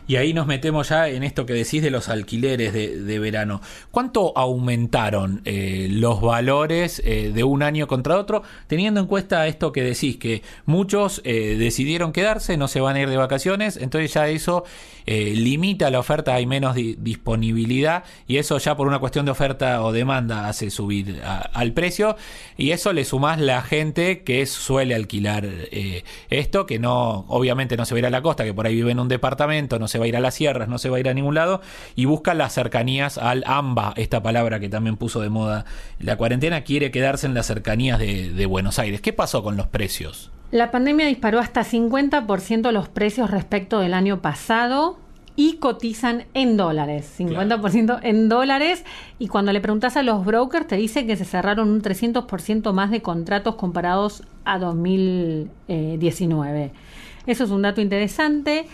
Y 0.07 0.15
ahí 0.15 0.33
nos 0.33 0.47
metemos 0.47 0.89
ya 0.89 1.09
en 1.09 1.23
esto 1.23 1.45
que 1.45 1.53
decís 1.53 1.81
de 1.81 1.91
los 1.91 2.07
alquileres 2.07 2.71
de, 2.73 3.19
verano. 3.19 3.61
¿Cuánto 3.91 4.37
aumentaron 4.37 5.41
eh, 5.43 5.87
los 5.91 6.21
valores 6.21 7.01
eh, 7.03 7.31
de 7.33 7.43
un 7.43 7.61
año 7.61 7.87
contra 7.87 8.17
otro, 8.17 8.41
teniendo 8.67 9.01
en 9.01 9.07
cuenta 9.07 9.47
esto 9.47 9.73
que 9.73 9.83
decís, 9.83 10.15
que 10.15 10.43
muchos 10.65 11.21
eh, 11.25 11.57
decidieron 11.59 12.13
quedarse, 12.13 12.55
no 12.55 12.69
se 12.69 12.79
van 12.79 12.95
a 12.95 13.01
ir 13.01 13.09
de 13.09 13.17
vacaciones, 13.17 13.75
entonces 13.75 14.13
ya 14.13 14.27
eso 14.29 14.63
limita 15.09 15.89
la 15.89 15.99
oferta, 15.99 16.35
hay 16.35 16.45
menos 16.45 16.75
disponibilidad 16.75 18.03
y 18.27 18.39
eso 18.39 18.57
ya 18.57 18.75
por 18.75 18.87
una 18.87 18.99
cuestión 18.99 19.23
de 19.23 19.31
oferta 19.31 19.81
o 19.81 19.93
demanda 19.93 20.49
hace 20.49 20.69
subir 20.69 21.21
al 21.23 21.71
precio 21.71 22.17
y 22.57 22.71
eso 22.71 22.91
le 22.91 23.05
sumás 23.05 23.39
la 23.39 23.61
gente 23.61 24.23
que 24.23 24.45
suele 24.45 24.93
alquilar 24.95 25.47
esto, 26.29 26.65
que 26.65 26.77
no, 26.77 27.23
obviamente 27.29 27.77
no 27.77 27.85
se 27.85 27.97
ir 27.97 28.05
a 28.05 28.09
la 28.09 28.21
costa, 28.21 28.43
que 28.43 28.53
por 28.53 28.67
ahí 28.67 28.75
vive 28.75 28.91
en 28.91 28.99
un 28.99 29.07
departamento, 29.07 29.79
no 29.79 29.87
se 29.87 29.96
va 29.99 30.05
a 30.05 30.07
ir 30.07 30.17
a 30.17 30.19
las 30.19 30.35
sierras, 30.35 30.67
no 30.67 30.77
se 30.77 30.89
va 30.89 30.97
a 30.97 30.99
ir 30.99 31.09
a 31.09 31.13
ningún 31.13 31.35
lado, 31.35 31.61
y 31.95 32.05
busca 32.05 32.33
las 32.33 32.53
cercanías 32.53 33.17
al 33.17 33.43
AMBA, 33.45 33.93
esta 33.97 34.21
palabra 34.21 34.59
que 34.59 34.69
también 34.69 34.97
puso 34.97 35.21
de 35.21 35.29
moda 35.29 35.65
la 35.99 36.17
cuarentena, 36.17 36.61
quiere 36.61 36.91
quedarse 36.91 37.27
en 37.27 37.33
las 37.33 37.47
cercanías 37.47 37.99
de, 37.99 38.31
de 38.31 38.45
Buenos 38.45 38.79
Aires. 38.79 39.01
¿Qué 39.01 39.13
pasó 39.13 39.43
con 39.43 39.57
los 39.57 39.67
precios? 39.67 40.31
La 40.51 40.71
pandemia 40.71 41.07
disparó 41.07 41.39
hasta 41.39 41.63
50% 41.63 42.71
los 42.71 42.87
precios 42.87 43.29
respecto 43.29 43.79
del 43.79 43.93
año 43.93 44.21
pasado 44.21 44.97
y 45.37 45.53
cotizan 45.57 46.25
en 46.33 46.57
dólares, 46.57 47.13
50% 47.19 47.99
en 48.01 48.27
dólares. 48.27 48.83
Y 49.19 49.27
cuando 49.27 49.53
le 49.53 49.61
preguntas 49.61 49.95
a 49.95 50.03
los 50.03 50.25
brokers, 50.25 50.65
te 50.67 50.77
dicen 50.77 51.05
que 51.05 51.15
se 51.15 51.25
cerraron 51.25 51.69
un 51.69 51.83
300% 51.83 52.73
más 52.73 52.89
de 52.89 53.03
contratos 53.03 53.53
comparados 53.55 54.23
a 54.45 54.57
2019. 54.57 56.71
Eso 57.27 57.43
es 57.43 57.51
un 57.51 57.61
dato 57.61 57.81
interesante. 57.81 58.65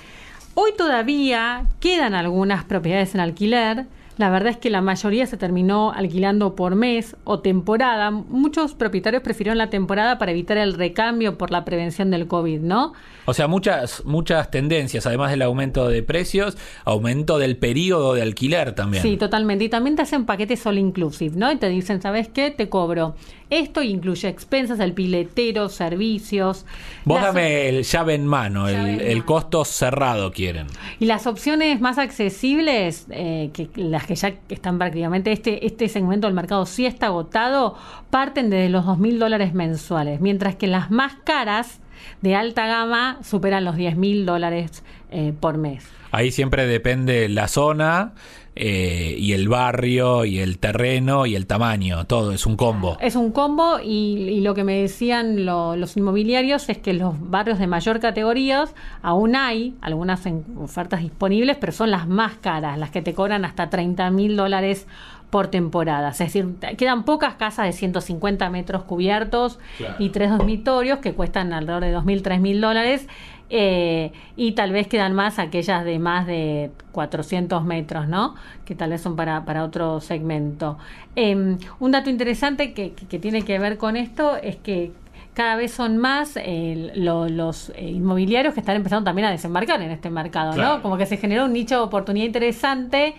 Hoy 0.56 0.72
todavía 0.78 1.66
quedan 1.80 2.14
algunas 2.14 2.64
propiedades 2.64 3.16
en 3.16 3.22
alquiler. 3.22 3.86
La 4.18 4.30
verdad 4.30 4.52
es 4.52 4.58
que 4.58 4.70
la 4.70 4.82
mayoría 4.82 5.26
se 5.26 5.38
terminó 5.38 5.92
alquilando 5.92 6.56
por 6.56 6.76
mes 6.76 7.16
o 7.24 7.40
temporada. 7.40 8.12
Muchos 8.12 8.76
propietarios 8.76 9.24
prefirieron 9.24 9.58
la 9.58 9.72
temporada 9.72 10.20
para 10.20 10.32
evitar 10.32 10.58
el 10.58 10.76
recambio 10.76 11.40
por 11.40 11.50
la 11.50 11.66
prevención 11.66 12.12
del 12.12 12.28
COVID, 12.28 12.60
¿no? 12.60 12.94
O 13.26 13.34
sea, 13.34 13.48
muchas, 13.48 14.06
muchas 14.06 14.52
tendencias, 14.52 15.08
además 15.08 15.32
del 15.32 15.42
aumento 15.42 15.88
de 15.88 16.04
precios, 16.04 16.56
aumento 16.86 17.40
del 17.40 17.58
periodo 17.58 18.14
de 18.14 18.22
alquiler 18.22 18.76
también. 18.76 19.02
Sí, 19.02 19.18
totalmente. 19.18 19.66
Y 19.66 19.70
también 19.70 19.96
te 19.96 20.04
hacen 20.04 20.26
paquetes 20.26 20.64
all 20.68 20.78
inclusive, 20.78 21.36
¿no? 21.36 21.52
Y 21.52 21.56
te 21.56 21.70
dicen, 21.70 22.00
¿sabes 22.00 22.28
qué? 22.28 22.52
Te 22.52 22.70
cobro. 22.70 23.16
Esto 23.54 23.84
incluye 23.84 24.28
expensas, 24.28 24.80
el 24.80 24.94
piletero, 24.94 25.70
servicios. 25.70 26.66
Vos 27.06 27.22
dame 27.22 27.70
el 27.70 27.84
llave 27.84 28.16
en 28.16 28.26
mano, 28.26 28.68
el, 28.68 29.26
costo 29.26 29.64
cerrado 29.64 30.32
quieren. 30.32 30.66
Y 31.00 31.06
las 31.06 31.28
opciones 31.28 31.80
más 31.80 32.00
accesibles, 32.00 33.06
eh, 33.12 33.52
que 33.54 33.70
las 33.76 34.08
que 34.08 34.16
ya 34.16 34.34
están 34.50 34.80
prácticamente, 34.80 35.32
este, 35.32 35.68
este 35.68 35.88
segmento 35.88 36.26
del 36.26 36.34
mercado 36.34 36.66
sí 36.66 36.88
está 36.88 37.08
agotado, 37.08 37.78
parten 38.10 38.50
desde 38.50 38.70
los 38.70 38.88
dos 38.88 38.98
mil 38.98 39.20
dólares 39.20 39.54
mensuales, 39.54 40.20
mientras 40.20 40.56
que 40.56 40.66
las 40.66 40.90
más 40.90 41.14
caras 41.24 41.80
de 42.22 42.36
alta 42.36 42.66
gama 42.66 43.20
superan 43.24 43.66
los 43.66 43.76
10 43.76 43.98
mil 43.98 44.26
dólares 44.26 44.84
eh, 45.12 45.32
por 45.40 45.58
mes. 45.58 45.86
Ahí 46.12 46.32
siempre 46.32 46.68
depende 46.68 47.30
la 47.30 47.48
zona 47.48 48.14
eh, 48.56 49.16
y 49.18 49.34
el 49.34 49.50
barrio 49.50 50.26
y 50.26 50.40
el 50.40 50.60
terreno 50.60 51.26
y 51.26 51.36
el 51.36 51.48
tamaño, 51.48 52.06
todo 52.06 52.32
es 52.32 52.46
un 52.46 52.56
combo. 52.56 52.98
Es 53.02 53.16
un 53.16 53.32
combo 53.32 53.80
y, 53.84 54.42
lo 54.42 54.54
que 54.54 54.64
me 54.64 54.82
decían 54.82 55.46
los 55.46 55.98
inmobiliarios 55.98 56.70
es 56.70 56.78
que 56.78 56.94
los 56.94 57.16
barrios 57.30 57.60
de 57.60 57.68
mayor 57.68 58.00
categoría 58.00 58.66
aún 59.02 59.36
hay 59.36 59.76
algunas 59.82 60.22
ofertas 60.58 61.02
disponibles, 61.02 61.58
pero 61.58 61.72
son 61.72 61.92
las 61.92 62.08
más 62.08 62.34
caras, 62.34 62.78
las 62.78 62.92
que 62.92 63.02
te 63.02 63.14
cobran 63.14 63.46
hasta 63.46 63.70
30 63.70 64.10
mil 64.12 64.36
dólares 64.36 64.88
por 65.34 65.48
temporada. 65.48 66.10
Es 66.10 66.20
decir, 66.20 66.48
quedan 66.78 67.06
pocas 67.06 67.34
casas 67.34 67.66
de 67.66 67.72
150 67.72 68.52
metros 68.52 68.84
cubiertos 68.84 69.58
y 69.98 70.10
tres 70.10 70.30
dormitorios 70.30 71.00
que 71.00 71.14
cuestan 71.14 71.54
alrededor 71.54 71.82
de 71.82 71.98
2.000, 71.98 72.22
3.000 72.22 72.60
dólares. 72.60 73.08
Eh, 73.56 74.12
y 74.36 74.54
tal 74.54 74.72
vez 74.72 74.88
quedan 74.88 75.14
más 75.14 75.38
aquellas 75.38 75.86
de 75.86 76.00
más 76.00 76.26
de 76.26 76.72
400 76.92 77.64
metros, 77.64 78.08
¿no? 78.08 78.34
Que 78.66 78.74
tal 78.74 78.90
vez 78.90 79.02
son 79.02 79.16
para, 79.16 79.46
para 79.46 79.64
otro 79.64 80.02
segmento. 80.02 80.80
Em, 81.16 81.60
un 81.80 81.92
dato 81.92 82.10
interesante 82.10 82.74
que, 82.74 82.94
que, 82.94 83.20
tiene 83.20 83.44
que 83.44 83.60
ver 83.60 83.78
con 83.78 83.96
esto 83.96 84.38
es 84.38 84.56
que 84.56 84.92
cada 85.36 85.56
vez 85.56 85.72
son 85.72 86.00
más 86.00 86.36
eh, 86.36 86.94
los 86.96 87.70
eh, 87.76 87.92
inmobiliarios 87.92 88.56
que 88.56 88.60
están 88.60 88.76
empezando 88.76 89.06
también 89.06 89.28
a 89.28 89.32
desembarcar 89.32 89.84
en 89.84 89.92
este 89.92 90.10
mercado, 90.10 90.56
¿no? 90.56 90.82
Como 90.82 90.98
que 90.98 91.06
se 91.06 91.18
generó 91.18 91.46
un 91.46 91.54
nicho 91.54 91.76
de 91.76 91.82
oportunidad 91.82 92.26
interesante 92.26 93.14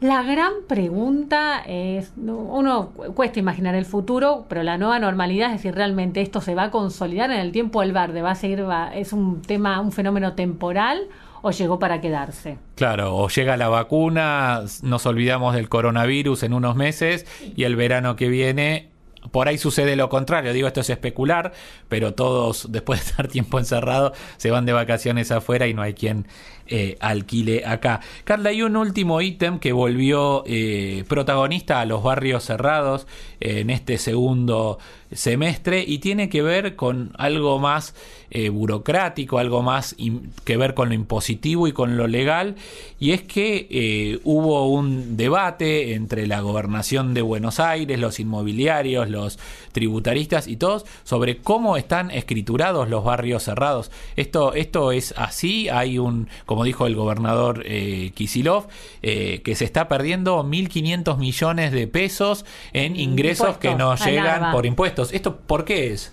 la 0.00 0.22
gran 0.22 0.52
pregunta 0.66 1.62
es, 1.66 2.12
uno 2.16 2.90
cuesta 3.14 3.38
imaginar 3.38 3.74
el 3.74 3.84
futuro, 3.84 4.46
pero 4.48 4.62
la 4.62 4.78
nueva 4.78 4.98
normalidad 4.98 5.52
es 5.52 5.60
si 5.60 5.70
realmente 5.70 6.22
esto 6.22 6.40
se 6.40 6.54
va 6.54 6.64
a 6.64 6.70
consolidar 6.70 7.30
en 7.30 7.40
el 7.40 7.52
tiempo 7.52 7.82
el 7.82 7.92
verde, 7.92 8.22
va 8.22 8.30
a 8.30 8.34
seguir, 8.34 8.64
es 8.94 9.12
un 9.12 9.42
tema, 9.42 9.80
un 9.80 9.92
fenómeno 9.92 10.32
temporal 10.32 11.08
o 11.42 11.50
llegó 11.50 11.78
para 11.78 12.00
quedarse. 12.00 12.56
Claro, 12.76 13.14
o 13.16 13.28
llega 13.28 13.56
la 13.56 13.68
vacuna, 13.68 14.62
nos 14.82 15.04
olvidamos 15.04 15.54
del 15.54 15.68
coronavirus 15.68 16.44
en 16.44 16.54
unos 16.54 16.76
meses 16.76 17.26
y 17.54 17.64
el 17.64 17.76
verano 17.76 18.16
que 18.16 18.28
viene 18.28 18.90
por 19.30 19.48
ahí 19.48 19.58
sucede 19.58 19.96
lo 19.96 20.08
contrario, 20.08 20.52
digo 20.52 20.66
esto 20.66 20.80
es 20.80 20.90
especular, 20.90 21.52
pero 21.88 22.14
todos 22.14 22.68
después 22.72 23.00
de 23.00 23.10
estar 23.10 23.28
tiempo 23.28 23.58
encerrado 23.58 24.12
se 24.36 24.50
van 24.50 24.66
de 24.66 24.72
vacaciones 24.72 25.30
afuera 25.30 25.66
y 25.66 25.74
no 25.74 25.82
hay 25.82 25.94
quien 25.94 26.26
eh, 26.70 26.96
alquile 27.00 27.66
acá. 27.66 28.00
Carla, 28.24 28.50
hay 28.50 28.62
un 28.62 28.76
último 28.76 29.20
ítem 29.20 29.58
que 29.58 29.72
volvió 29.72 30.44
eh, 30.46 31.04
protagonista 31.08 31.80
a 31.80 31.84
los 31.84 32.02
barrios 32.02 32.44
cerrados 32.44 33.06
en 33.40 33.70
este 33.70 33.98
segundo 33.98 34.78
semestre 35.12 35.84
y 35.86 35.98
tiene 35.98 36.28
que 36.28 36.42
ver 36.42 36.76
con 36.76 37.12
algo 37.18 37.58
más 37.58 37.94
eh, 38.30 38.48
burocrático, 38.48 39.38
algo 39.38 39.62
más 39.62 39.96
que 40.44 40.56
ver 40.56 40.74
con 40.74 40.88
lo 40.88 40.94
impositivo 40.94 41.66
y 41.66 41.72
con 41.72 41.96
lo 41.96 42.06
legal, 42.06 42.54
y 43.00 43.10
es 43.10 43.22
que 43.22 43.66
eh, 43.70 44.20
hubo 44.22 44.68
un 44.68 45.16
debate 45.16 45.94
entre 45.94 46.28
la 46.28 46.40
gobernación 46.40 47.12
de 47.12 47.22
Buenos 47.22 47.58
Aires, 47.58 47.98
los 47.98 48.20
inmobiliarios, 48.20 49.10
los 49.10 49.40
tributaristas 49.72 50.46
y 50.46 50.56
todos 50.56 50.86
sobre 51.02 51.38
cómo 51.38 51.76
están 51.76 52.12
escriturados 52.12 52.88
los 52.88 53.02
barrios 53.02 53.42
cerrados. 53.42 53.90
Esto, 54.14 54.54
esto 54.54 54.92
es 54.92 55.12
así, 55.16 55.68
hay 55.68 55.98
un, 55.98 56.28
dijo 56.64 56.86
el 56.86 56.94
gobernador 56.94 57.62
eh, 57.66 58.12
Kisilov, 58.14 58.68
eh, 59.02 59.42
que 59.42 59.54
se 59.54 59.64
está 59.64 59.88
perdiendo 59.88 60.44
1.500 60.44 61.18
millones 61.18 61.72
de 61.72 61.86
pesos 61.86 62.44
en 62.72 62.96
ingresos 62.96 63.58
que 63.58 63.74
no 63.74 63.94
llegan 63.96 64.52
por 64.52 64.66
impuestos. 64.66 65.12
¿Esto 65.12 65.36
por 65.36 65.64
qué 65.64 65.92
es? 65.92 66.12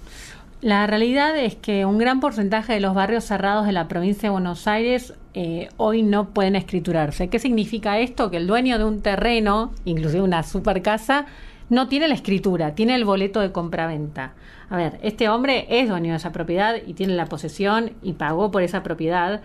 La 0.61 0.87
realidad 0.87 1.37
es 1.37 1.55
que 1.55 1.85
un 1.85 1.99
gran 1.99 2.19
porcentaje 2.19 2.73
de 2.73 2.79
los 2.79 2.95
barrios 2.95 3.25
cerrados 3.25 3.67
de 3.67 3.71
la 3.71 3.87
provincia 3.87 4.23
de 4.23 4.31
Buenos 4.31 4.67
Aires 4.67 5.13
eh, 5.35 5.69
hoy 5.77 6.01
no 6.01 6.29
pueden 6.29 6.55
escriturarse. 6.55 7.27
¿Qué 7.27 7.37
significa 7.37 7.99
esto? 7.99 8.31
Que 8.31 8.37
el 8.37 8.47
dueño 8.47 8.79
de 8.79 8.83
un 8.83 9.03
terreno, 9.03 9.71
inclusive 9.85 10.23
una 10.23 10.41
super 10.41 10.81
casa, 10.81 11.27
no 11.69 11.87
tiene 11.87 12.07
la 12.07 12.15
escritura, 12.15 12.73
tiene 12.73 12.95
el 12.95 13.05
boleto 13.05 13.39
de 13.39 13.51
compraventa. 13.51 14.33
A 14.69 14.77
ver, 14.77 14.99
este 15.03 15.29
hombre 15.29 15.67
es 15.69 15.89
dueño 15.89 16.11
de 16.11 16.17
esa 16.17 16.31
propiedad 16.31 16.75
y 16.85 16.93
tiene 16.93 17.13
la 17.13 17.25
posesión 17.25 17.91
y 18.01 18.13
pagó 18.13 18.49
por 18.49 18.63
esa 18.63 18.81
propiedad 18.81 19.41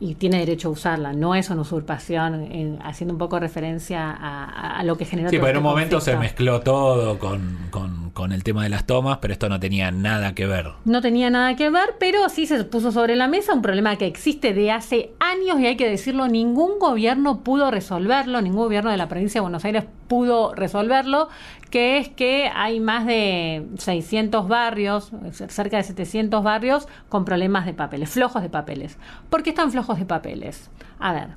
y 0.00 0.14
tiene 0.14 0.38
derecho 0.38 0.68
a 0.68 0.70
usarla. 0.72 1.12
No 1.12 1.34
es 1.34 1.50
una 1.50 1.62
usurpación, 1.62 2.78
haciendo 2.82 3.14
un 3.14 3.18
poco 3.18 3.38
referencia 3.38 4.10
a, 4.10 4.82
lo 4.84 4.96
que 4.96 5.04
generó. 5.04 5.30
Sí, 5.30 5.36
pero 5.38 5.50
en 5.50 5.56
un 5.56 5.62
este 5.62 5.68
momento 5.68 6.00
se 6.00 6.16
mezcló 6.16 6.60
todo 6.60 7.18
con, 7.18 7.56
con, 7.70 8.03
el 8.32 8.44
tema 8.44 8.62
de 8.62 8.68
las 8.68 8.86
tomas, 8.86 9.18
pero 9.18 9.32
esto 9.32 9.48
no 9.48 9.60
tenía 9.60 9.90
nada 9.90 10.34
que 10.34 10.46
ver. 10.46 10.70
No 10.84 11.00
tenía 11.00 11.30
nada 11.30 11.56
que 11.56 11.68
ver, 11.68 11.96
pero 11.98 12.28
sí 12.28 12.46
se 12.46 12.62
puso 12.64 12.92
sobre 12.92 13.16
la 13.16 13.28
mesa 13.28 13.52
un 13.52 13.60
problema 13.60 13.96
que 13.96 14.06
existe 14.06 14.54
de 14.54 14.70
hace 14.70 15.12
años 15.18 15.60
y 15.60 15.66
hay 15.66 15.76
que 15.76 15.88
decirlo, 15.88 16.28
ningún 16.28 16.78
gobierno 16.78 17.40
pudo 17.40 17.70
resolverlo, 17.70 18.40
ningún 18.40 18.62
gobierno 18.62 18.90
de 18.90 18.96
la 18.96 19.08
provincia 19.08 19.40
de 19.40 19.42
Buenos 19.42 19.64
Aires 19.64 19.84
pudo 20.08 20.54
resolverlo, 20.54 21.28
que 21.70 21.98
es 21.98 22.08
que 22.08 22.50
hay 22.54 22.80
más 22.80 23.04
de 23.04 23.66
600 23.78 24.48
barrios, 24.48 25.10
cerca 25.48 25.76
de 25.76 25.82
700 25.82 26.42
barrios 26.42 26.86
con 27.08 27.24
problemas 27.24 27.66
de 27.66 27.74
papeles, 27.74 28.10
flojos 28.10 28.42
de 28.42 28.48
papeles. 28.48 28.96
¿Por 29.28 29.42
qué 29.42 29.50
están 29.50 29.72
flojos 29.72 29.98
de 29.98 30.04
papeles? 30.04 30.70
A 31.00 31.12
ver, 31.12 31.28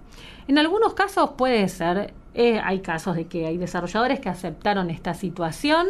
en 0.48 0.58
algunos 0.58 0.94
casos 0.94 1.32
puede 1.38 1.68
ser, 1.68 2.14
eh, 2.36 2.62
hay 2.64 2.80
casos 2.82 3.16
de 3.16 3.26
que 3.26 3.48
hay 3.48 3.58
desarrolladores 3.58 4.20
que 4.20 4.30
aceptaron 4.30 4.90
esta 4.92 5.14
situación 5.16 5.88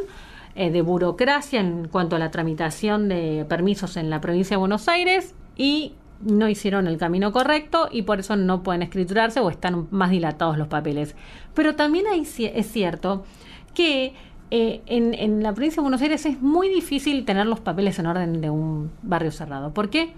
eh, 0.59 0.71
de 0.71 0.81
burocracia 0.81 1.59
en 1.59 1.87
cuanto 1.87 2.15
a 2.15 2.19
la 2.19 2.31
tramitación 2.31 3.09
de 3.09 3.45
permisos 3.47 3.95
en 3.95 4.09
la 4.09 4.19
provincia 4.21 4.55
de 4.55 4.59
Buenos 4.59 4.87
Aires 4.87 5.35
y 5.55 5.93
no 6.19 6.49
hicieron 6.49 6.87
el 6.87 6.97
camino 6.97 7.31
correcto 7.31 7.89
y 7.91 8.01
por 8.01 8.19
eso 8.19 8.35
no 8.35 8.63
pueden 8.63 8.81
escriturarse 8.81 9.39
o 9.39 9.51
están 9.51 9.87
más 9.91 10.09
dilatados 10.09 10.57
los 10.57 10.67
papeles. 10.67 11.15
Pero 11.53 11.75
también 11.75 12.05
es 12.11 12.71
cierto 12.71 13.23
que 13.75 14.15
eh, 14.49 14.81
en, 14.87 15.13
en, 15.13 15.43
la 15.43 15.53
provincia 15.53 15.75
de 15.75 15.83
Buenos 15.83 16.01
Aires 16.01 16.25
es 16.25 16.41
muy 16.41 16.69
difícil 16.69 17.23
tener 17.23 17.45
los 17.45 17.59
papeles 17.59 17.99
en 17.99 18.07
orden 18.07 18.41
de 18.41 18.49
un 18.49 18.89
barrio 19.03 19.31
cerrado. 19.31 19.75
¿Por 19.75 19.91
qué? 19.91 20.13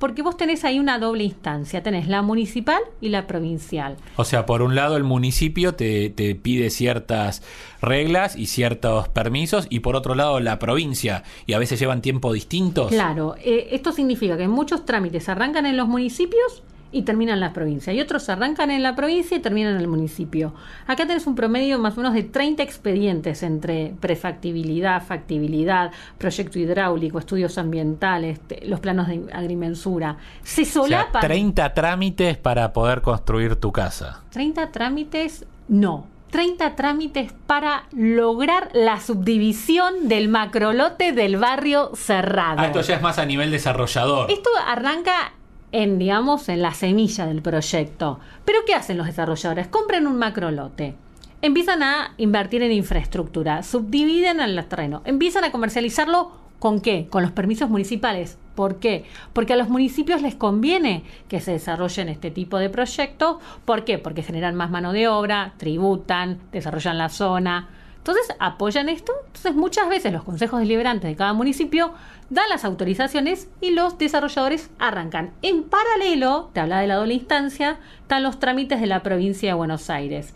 Porque 0.00 0.22
vos 0.22 0.36
tenés 0.36 0.64
ahí 0.64 0.80
una 0.80 0.98
doble 0.98 1.22
instancia, 1.22 1.82
tenés 1.84 2.08
la 2.08 2.22
municipal 2.22 2.80
y 3.00 3.10
la 3.10 3.28
provincial. 3.28 3.96
O 4.16 4.24
sea, 4.24 4.46
por 4.46 4.62
un 4.62 4.74
lado 4.74 4.96
el 4.96 5.04
municipio 5.04 5.74
te, 5.74 6.10
te, 6.10 6.34
pide 6.34 6.70
ciertas 6.70 7.42
reglas 7.80 8.34
y 8.34 8.46
ciertos 8.46 9.08
permisos 9.08 9.66
y 9.70 9.80
por 9.80 9.94
otro 9.94 10.16
lado 10.16 10.40
la 10.40 10.58
provincia 10.58 11.22
y 11.46 11.52
a 11.52 11.58
veces 11.58 11.78
llevan 11.78 12.02
tiempo 12.02 12.32
distintos. 12.32 12.88
Claro, 12.88 13.36
eh, 13.44 13.68
esto 13.72 13.92
significa 13.92 14.36
que 14.36 14.48
muchos 14.48 14.84
trámites 14.84 15.28
arrancan 15.28 15.66
en 15.66 15.76
los 15.76 15.86
municipios 15.86 16.64
y 16.92 17.02
terminan 17.02 17.34
en 17.34 17.40
la 17.40 17.52
provincia. 17.52 17.92
Y 17.92 18.00
otros 18.00 18.28
arrancan 18.28 18.70
en 18.70 18.82
la 18.82 18.94
provincia 18.94 19.36
y 19.36 19.40
terminan 19.40 19.74
en 19.74 19.80
el 19.80 19.88
municipio. 19.88 20.52
Acá 20.86 21.06
tenés 21.06 21.26
un 21.26 21.34
promedio 21.34 21.78
más 21.78 21.94
o 21.94 21.98
menos 21.98 22.14
de 22.14 22.22
30 22.22 22.62
expedientes 22.62 23.42
entre 23.42 23.94
prefactibilidad, 24.00 25.02
factibilidad, 25.02 25.92
proyecto 26.18 26.58
hidráulico, 26.58 27.18
estudios 27.18 27.58
ambientales, 27.58 28.40
los 28.64 28.80
planos 28.80 29.08
de 29.08 29.22
agrimensura. 29.32 30.16
Se 30.42 30.64
solapan. 30.64 31.20
30 31.22 31.74
trámites 31.74 32.36
para 32.36 32.72
poder 32.72 33.02
construir 33.02 33.56
tu 33.56 33.72
casa. 33.72 34.22
30 34.30 34.72
trámites, 34.72 35.44
no. 35.68 36.06
30 36.30 36.76
trámites 36.76 37.32
para 37.46 37.84
lograr 37.92 38.70
la 38.72 39.00
subdivisión 39.00 40.08
del 40.08 40.28
macrolote 40.28 41.12
del 41.12 41.36
barrio 41.36 41.90
cerrado. 41.94 42.60
Ah, 42.60 42.66
esto 42.66 42.82
ya 42.82 42.96
es 42.96 43.02
más 43.02 43.18
a 43.18 43.26
nivel 43.26 43.50
desarrollador. 43.50 44.30
Esto 44.30 44.50
arranca 44.64 45.32
en, 45.72 45.98
digamos, 45.98 46.48
en 46.48 46.62
la 46.62 46.74
semilla 46.74 47.26
del 47.26 47.42
proyecto. 47.42 48.20
Pero 48.44 48.60
¿qué 48.66 48.74
hacen 48.74 48.98
los 48.98 49.06
desarrolladores? 49.06 49.68
Compran 49.68 50.06
un 50.06 50.18
macrolote. 50.18 50.94
Empiezan 51.42 51.82
a 51.82 52.14
invertir 52.18 52.62
en 52.62 52.72
infraestructura, 52.72 53.62
subdividen 53.62 54.40
el 54.40 54.62
terreno, 54.66 55.00
empiezan 55.06 55.44
a 55.44 55.52
comercializarlo 55.52 56.40
¿Con 56.60 56.80
qué? 56.80 57.08
Con 57.08 57.22
los 57.22 57.32
permisos 57.32 57.70
municipales. 57.70 58.36
¿Por 58.54 58.76
qué? 58.80 59.06
Porque 59.32 59.54
a 59.54 59.56
los 59.56 59.70
municipios 59.70 60.20
les 60.20 60.34
conviene 60.34 61.04
que 61.26 61.40
se 61.40 61.52
desarrollen 61.52 62.10
este 62.10 62.30
tipo 62.30 62.58
de 62.58 62.68
proyectos. 62.68 63.38
¿Por 63.64 63.84
qué? 63.84 63.96
Porque 63.96 64.22
generan 64.22 64.54
más 64.54 64.70
mano 64.70 64.92
de 64.92 65.08
obra, 65.08 65.54
tributan, 65.56 66.38
desarrollan 66.52 66.98
la 66.98 67.08
zona. 67.08 67.70
Entonces 68.00 68.34
apoyan 68.38 68.88
esto. 68.88 69.12
Entonces 69.26 69.54
muchas 69.54 69.88
veces 69.88 70.12
los 70.12 70.24
consejos 70.24 70.60
deliberantes 70.60 71.10
de 71.10 71.16
cada 71.16 71.34
municipio 71.34 71.92
dan 72.30 72.48
las 72.48 72.64
autorizaciones 72.64 73.48
y 73.60 73.70
los 73.70 73.98
desarrolladores 73.98 74.70
arrancan. 74.78 75.32
En 75.42 75.64
paralelo, 75.64 76.50
te 76.54 76.60
habla 76.60 76.80
de 76.80 76.86
la 76.86 76.96
doble 76.96 77.14
instancia, 77.14 77.78
están 78.00 78.22
los 78.22 78.38
trámites 78.38 78.80
de 78.80 78.86
la 78.86 79.02
provincia 79.02 79.50
de 79.50 79.54
Buenos 79.54 79.90
Aires, 79.90 80.34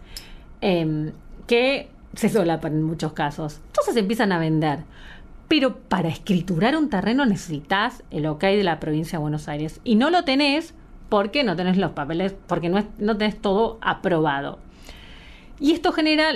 em, 0.61 1.12
que 1.46 1.88
se 2.14 2.29
solapan 2.29 2.74
en 2.74 2.83
muchos 2.83 3.14
casos. 3.14 3.61
Entonces 3.68 3.96
empiezan 3.96 4.33
a 4.33 4.38
vender. 4.38 4.81
Pero 5.48 5.77
para 5.77 6.09
escriturar 6.09 6.77
un 6.77 6.90
terreno 6.90 7.24
necesitas 7.24 8.03
el 8.11 8.27
ok 8.27 8.42
de 8.42 8.64
la 8.64 8.79
provincia 8.79 9.18
de 9.18 9.22
Buenos 9.22 9.48
Aires. 9.48 9.81
Y 9.85 9.94
no 9.94 10.11
lo 10.11 10.24
tenés 10.24 10.74
porque 11.09 11.44
no 11.44 11.57
tenés 11.57 11.79
los 11.79 11.92
papeles, 11.92 12.35
porque 12.46 12.68
no, 12.68 12.85
no 12.98 13.16
tenés 13.16 13.40
todo 13.40 13.79
aprobado. 13.81 14.59
Y 15.64 15.72
esto 15.72 15.92
genera 15.92 16.29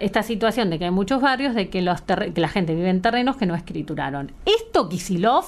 esta 0.00 0.24
situación 0.24 0.68
de 0.68 0.80
que 0.80 0.86
hay 0.86 0.90
muchos 0.90 1.22
barrios 1.22 1.54
de 1.54 1.68
que, 1.68 1.80
los 1.80 2.00
que 2.00 2.40
la 2.40 2.48
gente 2.48 2.74
vive 2.74 2.90
en 2.90 3.02
terrenos 3.02 3.36
que 3.36 3.46
no 3.46 3.54
escrituraron. 3.54 4.32
Esto 4.46 4.88
Kisilov 4.88 5.44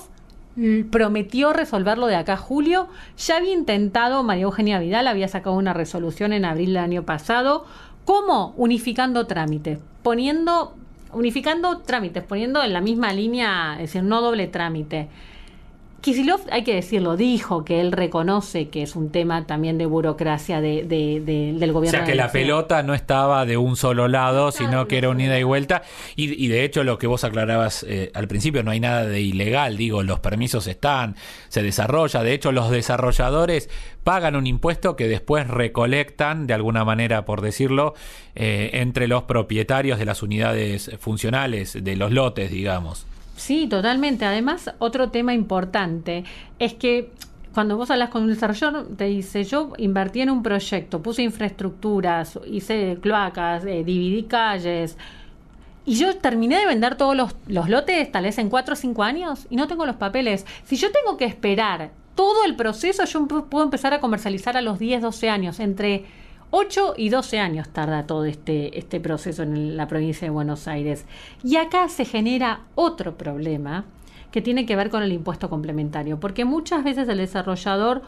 prometió 0.93 1.53
resolverlo 1.53 2.07
de 2.07 2.15
acá 2.15 2.35
a 2.35 2.37
julio. 2.37 2.87
Ya 3.19 3.39
había 3.39 3.53
intentado, 3.53 4.23
María 4.23 4.45
Eugenia 4.45 4.79
Vidal 4.79 5.09
había 5.09 5.27
sacado 5.27 5.57
una 5.57 5.73
resolución 5.73 6.33
en 6.33 6.45
abril 6.45 6.75
del 6.75 6.85
año 6.85 7.03
pasado. 7.03 7.65
¿Cómo? 8.05 8.55
Unificando 8.57 9.27
trámites, 9.27 9.81
poniendo, 10.05 10.77
unificando 11.13 11.79
trámites, 11.79 12.23
poniendo 12.23 12.63
en 12.63 12.73
la 12.73 12.81
misma 12.81 13.13
línea, 13.13 13.73
es 13.73 13.93
decir, 13.93 14.05
no 14.05 14.21
doble 14.23 14.47
trámite. 14.47 15.09
Kisilov, 16.07 16.43
hay 16.53 16.63
que 16.63 16.73
decirlo, 16.73 17.17
dijo 17.17 17.65
que 17.65 17.81
él 17.81 17.91
reconoce 17.91 18.69
que 18.69 18.83
es 18.85 18.95
un 18.95 19.11
tema 19.11 19.45
también 19.45 19.77
de 19.77 19.87
burocracia 19.87 20.61
de, 20.61 20.85
del 20.85 21.73
gobierno. 21.73 21.99
O 21.99 22.05
sea, 22.05 22.05
que 22.05 22.15
la 22.15 22.31
pelota 22.31 22.85
no 22.85 22.95
estaba 22.95 23.45
de 23.45 23.57
un 23.57 23.75
solo 23.75 24.07
lado, 24.07 24.53
sino 24.53 24.87
que 24.87 24.99
era 24.99 25.09
un 25.09 25.21
ida 25.21 25.37
y 25.37 25.43
vuelta. 25.43 25.83
Y, 26.15 26.47
de 26.47 26.63
hecho, 26.63 26.85
lo 26.85 26.97
que 26.99 27.09
vos 27.09 27.25
aclarabas 27.25 27.85
eh, 27.89 28.13
al 28.15 28.29
principio, 28.29 28.63
no 28.63 28.71
hay 28.71 28.79
nada 28.79 29.05
de 29.05 29.21
ilegal, 29.21 29.77
digo, 29.77 30.05
los 30.05 30.21
permisos 30.21 30.69
están, 30.69 31.17
se 31.49 31.65
desarrolla. 31.65 32.23
De 32.23 32.35
hecho, 32.35 32.53
los 32.53 32.71
desarrolladores 32.71 33.69
pagan 34.05 34.37
un 34.37 34.47
impuesto 34.47 34.95
que 34.95 35.09
después 35.09 35.49
recolectan, 35.49 36.47
de 36.47 36.55
alguna 36.55 36.85
manera, 36.85 37.25
por 37.25 37.41
decirlo, 37.41 37.95
eh, 38.37 38.71
entre 38.75 39.09
los 39.09 39.25
propietarios 39.25 39.99
de 39.99 40.05
las 40.05 40.23
unidades 40.23 40.89
funcionales, 41.01 41.83
de 41.83 41.97
los 41.97 42.13
lotes, 42.13 42.53
digamos. 42.53 43.07
Sí, 43.37 43.67
totalmente. 43.69 44.25
Además, 44.25 44.73
otro 44.79 45.11
tema 45.11 45.35
importante 45.35 46.25
es 46.59 46.75
que 46.75 47.13
cuando 47.53 47.77
vos 47.77 47.91
hablas 47.91 48.11
con 48.11 48.23
un 48.23 48.29
desarrollador, 48.29 48.89
te 48.97 49.05
dice, 49.05 49.45
yo 49.45 49.73
invertí 49.79 50.21
en 50.21 50.31
un 50.31 50.43
proyecto, 50.43 51.03
puse 51.03 51.23
infraestructuras, 51.23 52.39
hice 52.47 52.99
cloacas, 53.01 53.65
eh, 53.65 53.83
dividí 53.85 54.25
calles, 54.25 54.99
y 55.87 55.95
yo 55.95 56.17
terminé 56.17 56.59
de 56.59 56.67
vender 56.67 56.97
todos 56.97 57.17
los, 57.17 57.35
los, 57.47 57.69
lotes 57.69 58.11
tal 58.11 58.25
vez 58.25 58.39
en 58.39 58.51
4 58.51 58.73
o 58.73 58.77
5 58.77 59.03
años 59.03 59.47
y 59.49 59.57
no 59.57 59.69
tengo 59.69 59.87
los 59.87 59.97
papeles. 59.97 60.45
Si 60.65 60.77
yo 60.77 60.91
tengo 60.91 61.17
que 61.17 61.25
esperar 61.27 61.93
todo 62.15 62.45
el 62.45 62.57
proceso, 62.57 63.05
yo 63.05 63.27
puedo 63.27 63.65
empezar 63.65 63.95
a 63.95 64.01
comercializar 64.01 64.57
a 64.57 64.63
los 64.63 64.79
10, 64.79 65.01
12 65.03 65.31
años, 65.31 65.61
entre 65.61 66.05
8 66.51 66.95
y 66.97 67.09
12 67.09 67.39
años 67.39 67.69
tarda 67.69 68.07
todo 68.07 68.25
este, 68.25 68.79
este 68.79 69.01
proceso 69.01 69.43
en 69.43 69.77
la 69.77 69.89
provincia 69.89 70.27
de 70.27 70.31
Buenos 70.31 70.69
Aires. 70.69 71.05
Y 71.43 71.57
acá 71.57 71.89
se 71.89 72.05
genera 72.05 72.61
otro 72.75 73.17
problema 73.17 73.85
que 74.31 74.43
tiene 74.43 74.67
que 74.67 74.77
ver 74.77 74.91
con 74.91 75.03
el 75.03 75.13
impuesto 75.13 75.49
complementario, 75.49 76.21
porque 76.21 76.45
muchas 76.45 76.85
veces 76.85 77.09
el 77.09 77.19
desarrollador 77.19 78.03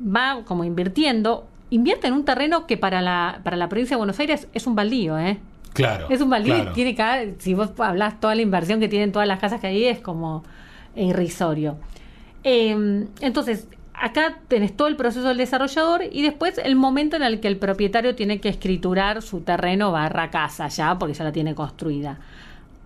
va 0.00 0.42
como 0.44 0.64
invirtiendo, 0.64 1.46
invierte 1.70 2.06
en 2.06 2.14
un 2.14 2.24
terreno 2.24 2.66
que 2.66 2.76
para 2.76 3.02
la, 3.02 3.40
para 3.44 3.56
la 3.56 3.68
provincia 3.68 3.96
de 3.96 3.98
Buenos 3.98 4.18
Aires 4.18 4.48
es 4.54 4.66
un 4.66 4.74
baldío, 4.74 5.18
¿eh? 5.18 5.38
Claro. 5.72 6.06
Es 6.08 6.20
un 6.20 6.30
baldío 6.30 6.72
tiene 6.72 6.94
que, 6.94 7.34
si 7.38 7.52
vos 7.52 7.70
hablas 7.78 8.20
toda 8.20 8.34
la 8.34 8.42
inversión 8.42 8.78
que 8.78 8.88
tienen 8.88 9.10
todas 9.10 9.26
las 9.26 9.40
casas 9.40 9.60
que 9.60 9.66
hay, 9.66 9.84
es 9.84 9.98
como 9.98 10.44
irrisorio. 10.94 11.76
Eh, 12.44 13.06
entonces, 13.20 13.66
acá 13.94 14.38
tenés 14.48 14.76
todo 14.76 14.88
el 14.88 14.96
proceso 14.96 15.28
del 15.28 15.38
desarrollador 15.38 16.02
y 16.10 16.22
después 16.22 16.58
el 16.58 16.76
momento 16.76 17.16
en 17.16 17.22
el 17.22 17.40
que 17.40 17.48
el 17.48 17.56
propietario 17.56 18.14
tiene 18.14 18.40
que 18.40 18.48
escriturar 18.48 19.22
su 19.22 19.40
terreno 19.40 19.92
barra 19.92 20.30
casa 20.30 20.68
ya, 20.68 20.98
porque 20.98 21.14
ya 21.14 21.24
la 21.24 21.32
tiene 21.32 21.54
construida. 21.54 22.18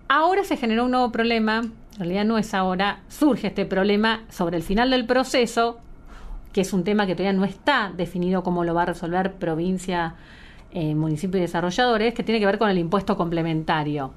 Ahora 0.07 0.43
se 0.43 0.57
generó 0.57 0.85
un 0.85 0.91
nuevo 0.91 1.11
problema, 1.11 1.59
en 1.59 1.99
realidad 1.99 2.25
no 2.25 2.37
es 2.37 2.53
ahora, 2.53 3.01
surge 3.09 3.47
este 3.47 3.65
problema 3.65 4.23
sobre 4.29 4.57
el 4.57 4.63
final 4.63 4.89
del 4.91 5.05
proceso, 5.05 5.79
que 6.53 6.61
es 6.61 6.73
un 6.73 6.83
tema 6.83 7.05
que 7.05 7.15
todavía 7.15 7.37
no 7.37 7.45
está 7.45 7.91
definido 7.95 8.43
cómo 8.43 8.63
lo 8.63 8.73
va 8.73 8.83
a 8.83 8.85
resolver 8.85 9.33
provincia, 9.33 10.15
eh, 10.71 10.95
municipio 10.95 11.37
y 11.37 11.41
desarrolladores, 11.41 12.13
que 12.13 12.23
tiene 12.23 12.39
que 12.39 12.45
ver 12.45 12.57
con 12.57 12.69
el 12.69 12.77
impuesto 12.77 13.17
complementario. 13.17 14.13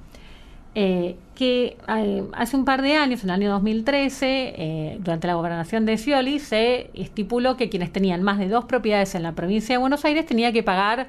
Eh, 0.75 1.17
que 1.35 1.77
eh, 1.89 2.25
hace 2.33 2.57
un 2.57 2.65
par 2.65 2.83
de 2.83 2.97
años, 2.97 3.25
en 3.25 3.31
el 3.31 3.35
año 3.35 3.51
2013, 3.51 4.55
eh, 4.57 4.97
durante 5.01 5.27
la 5.27 5.35
gobernación 5.35 5.85
de 5.85 5.99
Scioli, 5.99 6.39
se 6.39 6.91
estipuló 6.95 7.57
que 7.57 7.69
quienes 7.69 7.93
tenían 7.93 8.23
más 8.23 8.39
de 8.39 8.49
dos 8.49 8.65
propiedades 8.65 9.15
en 9.15 9.23
la 9.23 9.33
provincia 9.33 9.75
de 9.75 9.79
Buenos 9.79 10.05
Aires 10.05 10.25
tenía 10.25 10.53
que 10.53 10.63
pagar 10.63 11.09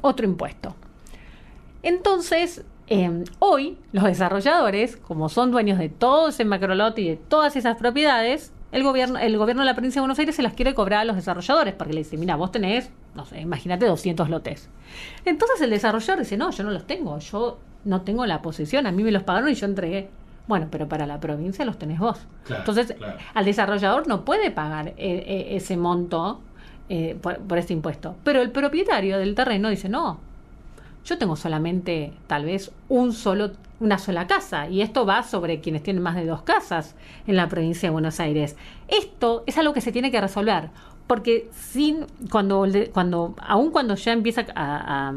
otro 0.00 0.26
impuesto. 0.26 0.74
Entonces, 1.82 2.64
eh, 2.88 3.24
hoy 3.38 3.76
los 3.92 4.04
desarrolladores, 4.04 4.96
como 4.96 5.28
son 5.28 5.50
dueños 5.50 5.78
de 5.78 5.88
todo 5.88 6.28
ese 6.28 6.44
macrolote 6.44 7.02
y 7.02 7.08
de 7.08 7.16
todas 7.16 7.54
esas 7.56 7.76
propiedades, 7.76 8.52
el 8.72 8.82
gobierno, 8.82 9.18
el 9.18 9.36
gobierno 9.38 9.62
de 9.62 9.66
la 9.66 9.74
provincia 9.74 10.00
de 10.00 10.02
Buenos 10.02 10.18
Aires 10.18 10.36
se 10.36 10.42
las 10.42 10.54
quiere 10.54 10.74
cobrar 10.74 11.00
a 11.00 11.04
los 11.04 11.16
desarrolladores, 11.16 11.74
porque 11.74 11.92
le 11.92 12.00
dice, 12.00 12.16
mira, 12.16 12.36
vos 12.36 12.52
tenés, 12.52 12.90
no 13.14 13.24
sé, 13.24 13.40
imagínate 13.40 13.86
200 13.86 14.28
lotes. 14.28 14.68
Entonces 15.24 15.60
el 15.60 15.70
desarrollador 15.70 16.20
dice, 16.20 16.36
no, 16.36 16.50
yo 16.50 16.64
no 16.64 16.70
los 16.70 16.86
tengo, 16.86 17.18
yo 17.18 17.58
no 17.84 18.02
tengo 18.02 18.26
la 18.26 18.42
posesión, 18.42 18.86
a 18.86 18.92
mí 18.92 19.02
me 19.02 19.10
los 19.10 19.22
pagaron 19.22 19.50
y 19.50 19.54
yo 19.54 19.66
entregué. 19.66 20.10
Bueno, 20.46 20.68
pero 20.70 20.88
para 20.88 21.06
la 21.06 21.20
provincia 21.20 21.64
los 21.64 21.78
tenés 21.78 21.98
vos. 21.98 22.18
Entonces, 22.48 22.94
al 23.34 23.44
desarrollador 23.44 24.08
no 24.08 24.24
puede 24.24 24.50
pagar 24.50 24.88
eh, 24.88 24.94
eh, 24.96 25.46
ese 25.50 25.76
monto 25.76 26.40
eh, 26.88 27.18
por, 27.20 27.38
por 27.40 27.58
este 27.58 27.74
impuesto. 27.74 28.16
Pero 28.24 28.40
el 28.40 28.50
propietario 28.50 29.18
del 29.18 29.34
terreno 29.34 29.68
dice, 29.68 29.90
no, 29.90 30.20
yo 31.04 31.18
tengo 31.18 31.36
solamente 31.36 32.12
tal 32.26 32.44
vez 32.44 32.70
un 32.88 33.12
solo, 33.12 33.52
una 33.80 33.98
sola 33.98 34.26
casa 34.26 34.68
y 34.68 34.82
esto 34.82 35.06
va 35.06 35.22
sobre 35.22 35.60
quienes 35.60 35.82
tienen 35.82 36.02
más 36.02 36.16
de 36.16 36.26
dos 36.26 36.42
casas 36.42 36.94
en 37.26 37.36
la 37.36 37.48
provincia 37.48 37.88
de 37.88 37.92
Buenos 37.92 38.20
Aires. 38.20 38.56
Esto 38.88 39.42
es 39.46 39.58
algo 39.58 39.72
que 39.72 39.80
se 39.80 39.92
tiene 39.92 40.10
que 40.10 40.20
resolver 40.20 40.70
porque 41.06 41.48
sin 41.52 42.06
cuando 42.30 42.66
cuando 42.92 43.34
aun 43.38 43.70
cuando 43.70 43.94
ya 43.94 44.12
empieza 44.12 44.44
a, 44.54 45.08
a, 45.08 45.14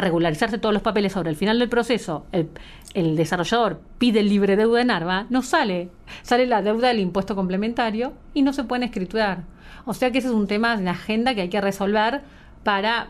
regularizarse 0.00 0.58
todos 0.58 0.72
los 0.72 0.82
papeles 0.82 1.12
sobre 1.12 1.30
el 1.30 1.36
final 1.36 1.58
del 1.58 1.68
proceso, 1.68 2.24
el, 2.32 2.48
el 2.94 3.14
desarrollador 3.16 3.80
pide 3.98 4.22
libre 4.22 4.56
deuda 4.56 4.80
en 4.80 4.90
ARBA, 4.90 5.26
no 5.28 5.42
sale, 5.42 5.90
sale 6.22 6.46
la 6.46 6.62
deuda 6.62 6.88
del 6.88 7.00
impuesto 7.00 7.34
complementario 7.34 8.12
y 8.34 8.42
no 8.42 8.52
se 8.52 8.64
pueden 8.64 8.84
escriturar. 8.84 9.44
O 9.84 9.94
sea 9.94 10.10
que 10.10 10.18
ese 10.18 10.28
es 10.28 10.34
un 10.34 10.46
tema 10.46 10.76
de 10.76 10.88
agenda 10.88 11.34
que 11.34 11.42
hay 11.42 11.48
que 11.48 11.60
resolver 11.60 12.22
para 12.62 13.08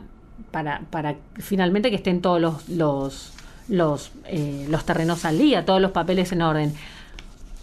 para, 0.50 0.82
para 0.90 1.16
finalmente 1.38 1.90
que 1.90 1.96
estén 1.96 2.20
todos 2.20 2.40
los, 2.40 2.68
los, 2.68 3.32
los, 3.68 4.12
eh, 4.26 4.66
los 4.68 4.84
terrenos 4.84 5.24
al 5.24 5.38
día, 5.38 5.64
todos 5.64 5.80
los 5.80 5.92
papeles 5.92 6.32
en 6.32 6.42
orden. 6.42 6.74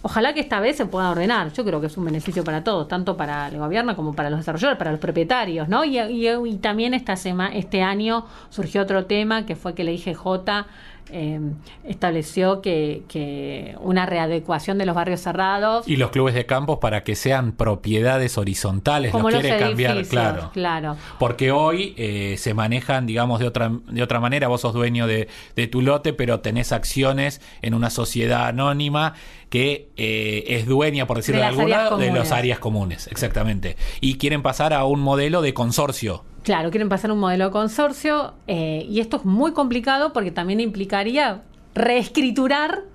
Ojalá 0.02 0.34
que 0.34 0.40
esta 0.40 0.62
vez 0.62 0.78
se 0.78 0.86
pueda 0.86 1.10
ordenar. 1.10 1.52
Yo 1.52 1.66
creo 1.66 1.82
que 1.82 1.88
es 1.88 1.98
un 1.98 2.06
beneficio 2.06 2.44
para 2.44 2.64
todos, 2.64 2.88
tanto 2.88 3.18
para 3.18 3.50
el 3.50 3.58
gobierno 3.58 3.96
como 3.98 4.14
para 4.14 4.30
los 4.30 4.40
desarrolladores, 4.40 4.78
para 4.78 4.92
los 4.92 5.00
propietarios, 5.00 5.68
¿no? 5.68 5.84
Y, 5.84 6.00
y, 6.00 6.56
también 6.58 6.94
esta 6.94 7.18
semana, 7.18 7.54
este 7.54 7.82
año 7.82 8.26
surgió 8.50 8.82
otro 8.82 9.06
tema 9.06 9.46
que 9.46 9.58
fue 9.58 9.74
que 9.74 9.84
dije 9.84 10.14
J 10.14 10.68
eh, 11.12 11.40
estableció 11.84 12.62
que, 12.62 13.04
que, 13.08 13.76
una 13.82 14.06
readecuación 14.06 14.78
de 14.78 14.86
los 14.86 14.96
barrios 14.96 15.22
cerrados. 15.22 15.88
Y 15.88 15.96
los 15.96 16.12
clubes 16.12 16.34
de 16.34 16.46
campos 16.46 16.80
para 16.80 17.04
que 17.04 17.16
sean 17.16 17.52
propiedades 17.54 18.38
horizontales, 18.38 19.12
Como 19.12 19.30
los 19.30 19.42
quiere 19.42 19.58
cambiar, 19.60 20.06
claro. 20.06 20.52
claro. 20.54 20.98
Porque 21.18 21.52
hoy 21.52 21.94
eh, 21.98 22.36
se 22.38 22.54
manejan, 22.54 23.06
digamos, 23.06 23.40
de 23.40 23.48
otra, 23.48 23.72
de 23.88 24.04
otra 24.04 24.20
manera. 24.20 24.48
Vos 24.48 24.62
sos 24.62 24.74
dueño 24.74 25.08
de, 25.08 25.28
de 25.56 25.68
tu 25.68 25.82
lote, 25.82 26.14
pero 26.14 26.40
tenés 26.40 26.72
acciones 26.72 27.42
en 27.62 27.74
una 27.74 27.90
sociedad 27.90 28.48
anónima 28.48 29.14
que 29.50 29.90
eh, 29.98 30.44
es 30.48 30.66
dueña, 30.66 31.08
por 31.08 31.18
decirlo 31.18 31.42
de, 31.42 31.48
de 31.48 31.50
alguna, 31.50 31.90
de 31.98 32.12
las 32.12 32.32
áreas 32.32 32.60
comunes, 32.60 33.08
exactamente. 33.08 33.78
Y 34.00 34.18
quieren 34.18 34.42
pasar 34.42 34.74
a 34.74 34.86
un 34.86 35.00
modelo 35.00 35.42
de 35.42 35.54
consorcio. 35.54 36.24
Claro, 36.50 36.72
quieren 36.72 36.90
pasar 36.90 37.12
a 37.12 37.14
un 37.14 37.20
modelo 37.20 37.46
de 37.46 37.52
consorcio 37.52 38.34
eh, 38.48 38.84
y 38.90 39.02
esto 39.02 39.18
es 39.18 39.24
muy 39.24 39.52
complicado 39.52 40.14
porque 40.14 40.32
también 40.32 40.60
implicaría 40.60 41.44
reescriturar 41.76 42.86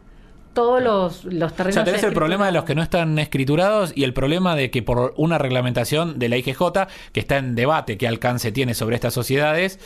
todos 0.54 0.82
los, 0.82 1.24
los 1.24 1.54
terrenos. 1.54 1.76
O 1.76 1.78
sea, 1.78 1.84
tenés 1.84 2.02
el 2.02 2.12
problema 2.12 2.46
de 2.46 2.50
los 2.52 2.64
que 2.64 2.74
no 2.74 2.82
están 2.82 3.16
escriturados 3.16 3.92
y 3.94 4.02
el 4.02 4.12
problema 4.12 4.56
de 4.56 4.72
que 4.72 4.82
por 4.82 5.14
una 5.16 5.38
reglamentación 5.38 6.18
de 6.18 6.30
la 6.30 6.36
IGJ 6.38 6.62
que 7.12 7.20
está 7.20 7.36
en 7.36 7.54
debate, 7.54 7.96
qué 7.96 8.08
alcance 8.08 8.50
tiene 8.50 8.74
sobre 8.74 8.96
estas 8.96 9.14
sociedades, 9.14 9.78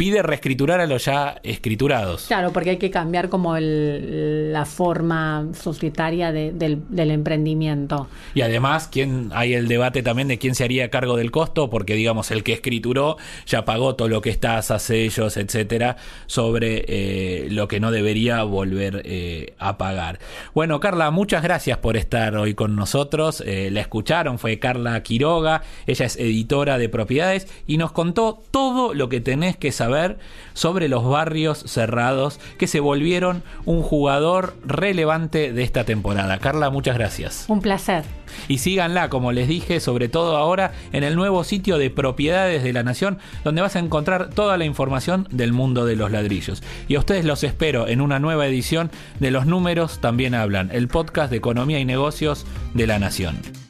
pide 0.00 0.22
reescriturar 0.22 0.80
a 0.80 0.86
los 0.86 1.04
ya 1.04 1.38
escriturados. 1.42 2.24
Claro, 2.26 2.54
porque 2.54 2.70
hay 2.70 2.78
que 2.78 2.90
cambiar 2.90 3.28
como 3.28 3.58
el, 3.58 4.50
la 4.50 4.64
forma 4.64 5.48
societaria 5.52 6.32
de, 6.32 6.52
del, 6.52 6.84
del, 6.88 7.10
emprendimiento. 7.10 8.08
Y 8.32 8.40
además, 8.40 8.88
¿quién, 8.90 9.28
hay 9.34 9.52
el 9.52 9.68
debate 9.68 10.02
también 10.02 10.26
de 10.28 10.38
quién 10.38 10.54
se 10.54 10.64
haría 10.64 10.88
cargo 10.88 11.18
del 11.18 11.30
costo, 11.30 11.68
porque 11.68 11.96
digamos, 11.96 12.30
el 12.30 12.44
que 12.44 12.54
escrituró 12.54 13.18
ya 13.44 13.66
pagó 13.66 13.94
todo 13.94 14.08
lo 14.08 14.22
que 14.22 14.30
está, 14.30 14.56
a 14.56 14.62
sellos, 14.62 15.36
etcétera, 15.36 15.98
sobre 16.24 16.82
eh, 16.88 17.48
lo 17.50 17.68
que 17.68 17.78
no 17.78 17.90
debería 17.90 18.42
volver 18.44 19.02
eh, 19.04 19.52
a 19.58 19.76
pagar. 19.76 20.18
Bueno, 20.54 20.80
Carla, 20.80 21.10
muchas 21.10 21.42
gracias 21.42 21.76
por 21.76 21.98
estar 21.98 22.36
hoy 22.36 22.54
con 22.54 22.74
nosotros. 22.74 23.42
Eh, 23.46 23.68
la 23.70 23.82
escucharon, 23.82 24.38
fue 24.38 24.58
Carla 24.58 25.02
Quiroga, 25.02 25.60
ella 25.86 26.06
es 26.06 26.16
editora 26.16 26.78
de 26.78 26.88
propiedades 26.88 27.48
y 27.66 27.76
nos 27.76 27.92
contó 27.92 28.40
todo 28.50 28.94
lo 28.94 29.10
que 29.10 29.20
tenés 29.20 29.58
que 29.58 29.72
saber 29.90 30.18
sobre 30.54 30.88
los 30.88 31.04
barrios 31.04 31.58
cerrados 31.66 32.38
que 32.58 32.66
se 32.66 32.80
volvieron 32.80 33.42
un 33.64 33.82
jugador 33.82 34.54
relevante 34.64 35.52
de 35.52 35.62
esta 35.62 35.84
temporada. 35.84 36.38
Carla, 36.38 36.70
muchas 36.70 36.96
gracias. 36.96 37.46
Un 37.48 37.60
placer. 37.60 38.04
Y 38.46 38.58
síganla, 38.58 39.08
como 39.08 39.32
les 39.32 39.48
dije, 39.48 39.80
sobre 39.80 40.08
todo 40.08 40.36
ahora 40.36 40.72
en 40.92 41.02
el 41.02 41.16
nuevo 41.16 41.42
sitio 41.42 41.78
de 41.78 41.90
propiedades 41.90 42.62
de 42.62 42.72
la 42.72 42.84
Nación, 42.84 43.18
donde 43.42 43.62
vas 43.62 43.74
a 43.74 43.80
encontrar 43.80 44.30
toda 44.30 44.56
la 44.56 44.64
información 44.64 45.26
del 45.30 45.52
mundo 45.52 45.84
de 45.84 45.96
los 45.96 46.10
ladrillos. 46.10 46.62
Y 46.86 46.94
a 46.94 47.00
ustedes 47.00 47.24
los 47.24 47.42
espero 47.42 47.88
en 47.88 48.00
una 48.00 48.20
nueva 48.20 48.46
edición 48.46 48.90
de 49.18 49.32
Los 49.32 49.46
Números 49.46 50.00
también 50.00 50.34
hablan, 50.34 50.70
el 50.72 50.86
podcast 50.88 51.30
de 51.30 51.38
economía 51.38 51.80
y 51.80 51.84
negocios 51.84 52.46
de 52.74 52.86
la 52.86 52.98
Nación. 52.98 53.69